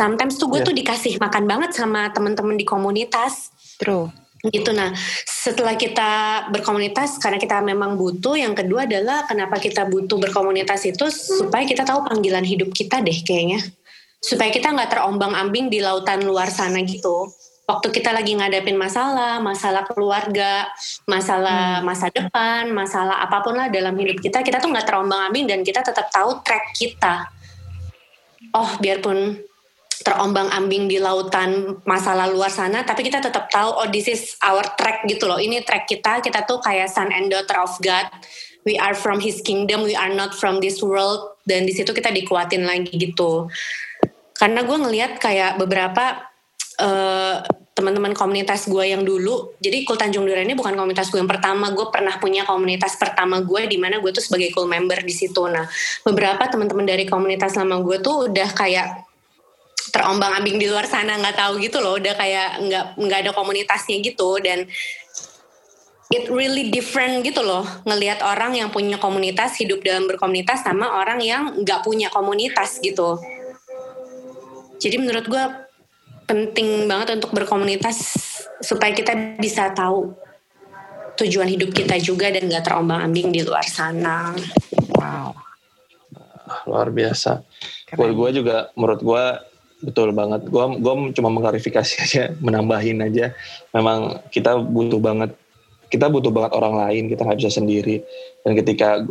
[0.00, 0.68] sometimes tuh gue yeah.
[0.72, 3.52] tuh dikasih makan banget sama temen-temen di komunitas.
[3.76, 4.08] True.
[4.40, 4.88] Gitu nah,
[5.28, 11.12] setelah kita berkomunitas karena kita memang butuh, yang kedua adalah kenapa kita butuh berkomunitas itu
[11.12, 13.60] supaya kita tahu panggilan hidup kita deh kayaknya.
[14.24, 17.28] Supaya kita nggak terombang-ambing di lautan luar sana gitu.
[17.68, 20.72] Waktu kita lagi ngadepin masalah, masalah keluarga,
[21.04, 21.86] masalah hmm.
[21.86, 25.84] masa depan, masalah apa pun lah dalam hidup kita, kita tuh nggak terombang-ambing dan kita
[25.84, 27.28] tetap tahu track kita.
[28.56, 29.49] Oh, biarpun
[30.00, 35.04] terombang-ambing di lautan masalah luar sana tapi kita tetap tahu oh this is our track
[35.04, 35.36] gitu loh.
[35.36, 38.08] Ini track kita kita tuh kayak son and daughter of God.
[38.64, 41.36] We are from his kingdom we are not from this world.
[41.44, 43.48] Dan di situ kita dikuatin lagi gitu.
[44.36, 46.24] Karena gue ngelihat kayak beberapa
[46.80, 47.44] uh,
[47.76, 51.72] teman-teman komunitas gue yang dulu jadi Cool Tanjung Duren ini bukan komunitas gue yang pertama
[51.72, 55.48] gue pernah punya komunitas pertama gue di mana gue tuh sebagai cool member di situ.
[55.48, 55.64] Nah
[56.04, 59.09] beberapa teman-teman dari komunitas lama gue tuh udah kayak
[59.90, 63.98] terombang ambing di luar sana nggak tahu gitu loh udah kayak nggak nggak ada komunitasnya
[64.00, 64.64] gitu dan
[66.10, 71.22] it really different gitu loh ngelihat orang yang punya komunitas hidup dalam berkomunitas sama orang
[71.22, 73.18] yang nggak punya komunitas gitu
[74.80, 75.44] jadi menurut gue
[76.24, 77.98] penting banget untuk berkomunitas
[78.62, 80.14] supaya kita bisa tahu
[81.20, 84.32] tujuan hidup kita juga dan gak terombang ambing di luar sana.
[84.96, 85.36] Wow,
[86.64, 87.44] luar biasa.
[87.92, 89.24] Buat gue juga, menurut gue
[89.80, 90.46] betul banget.
[90.48, 93.32] Gue gue cuma mengklarifikasi aja, menambahin aja.
[93.74, 95.34] Memang kita butuh banget,
[95.88, 97.02] kita butuh banget orang lain.
[97.08, 98.00] Kita nggak bisa sendiri.
[98.44, 99.04] Dan ketika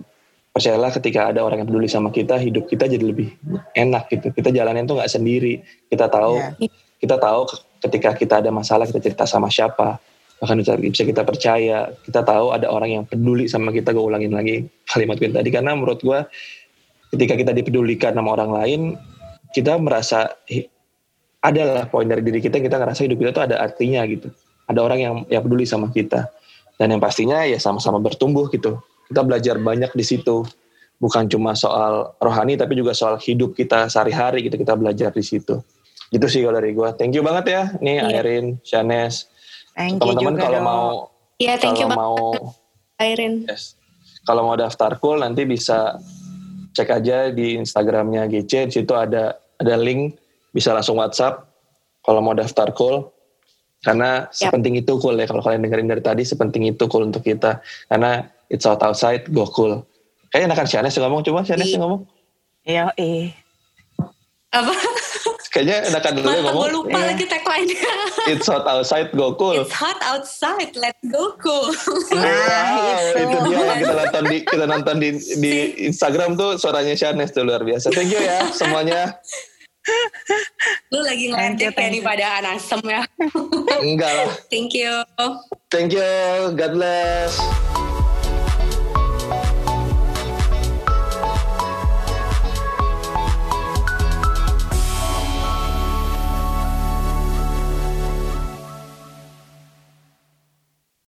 [0.50, 3.34] percayalah ketika ada orang yang peduli sama kita, hidup kita jadi lebih
[3.78, 4.34] enak gitu.
[4.34, 5.62] Kita jalanin tuh nggak sendiri.
[5.90, 6.38] Kita tahu.
[6.60, 7.48] Yeah kita tahu
[7.80, 9.98] ketika kita ada masalah kita cerita sama siapa
[10.40, 14.68] bahkan bisa kita percaya kita tahu ada orang yang peduli sama kita gue ulangin lagi
[14.88, 16.20] kalimat gue tadi karena menurut gue
[17.16, 18.82] ketika kita dipedulikan sama orang lain
[19.56, 20.30] kita merasa
[21.40, 24.30] adalah poin dari diri kita kita ngerasa hidup kita tuh ada artinya gitu
[24.70, 26.28] ada orang yang yang peduli sama kita
[26.76, 28.80] dan yang pastinya ya sama-sama bertumbuh gitu
[29.10, 30.46] kita belajar banyak di situ
[31.00, 35.64] bukan cuma soal rohani tapi juga soal hidup kita sehari-hari gitu kita belajar di situ
[36.10, 36.90] Gitu sih kalau dari gue.
[36.98, 37.64] Thank you banget ya.
[37.80, 38.10] Nih yeah.
[38.10, 39.30] Airin, Shanes.
[39.78, 40.86] Teman-teman kalau mau
[41.40, 42.36] Iya, yeah, thank you mau
[43.00, 43.48] Airin.
[43.48, 43.80] Yes.
[44.28, 45.96] Kalau mau daftar cool nanti bisa
[46.74, 48.70] cek aja di Instagramnya GC.
[48.70, 50.18] Di situ ada ada link
[50.54, 51.46] bisa langsung WhatsApp
[52.02, 53.10] kalau mau daftar cool.
[53.80, 54.36] Karena yep.
[54.36, 57.64] sepenting itu cool ya kalau kalian dengerin dari tadi sepenting itu cool untuk kita.
[57.88, 59.86] Karena it's out outside go cool.
[60.30, 62.06] Kayaknya enakan Shanes ngomong coba Shanes ngomong.
[62.68, 63.34] Iya, eh.
[64.52, 64.74] Apa?
[65.60, 66.56] Kayaknya enakan dulu ya ngomong.
[66.64, 67.08] Gue lupa yeah.
[67.12, 67.94] lagi tagline-nya.
[68.32, 69.60] It's hot outside, go cool.
[69.60, 71.68] It's hot outside, let's go cool.
[72.16, 73.28] Nah, itu.
[73.28, 75.10] itu dia yang kita nonton di kita nonton di
[75.44, 75.54] di
[75.92, 77.92] Instagram tuh suaranya Shanes tuh luar biasa.
[77.92, 79.20] Thank you ya semuanya.
[80.96, 83.04] Lu lagi ngelanjut ya nih pada anasem ya.
[83.84, 84.32] Enggak lah.
[84.48, 85.04] Thank you.
[85.68, 86.08] Thank you.
[86.56, 87.36] God bless.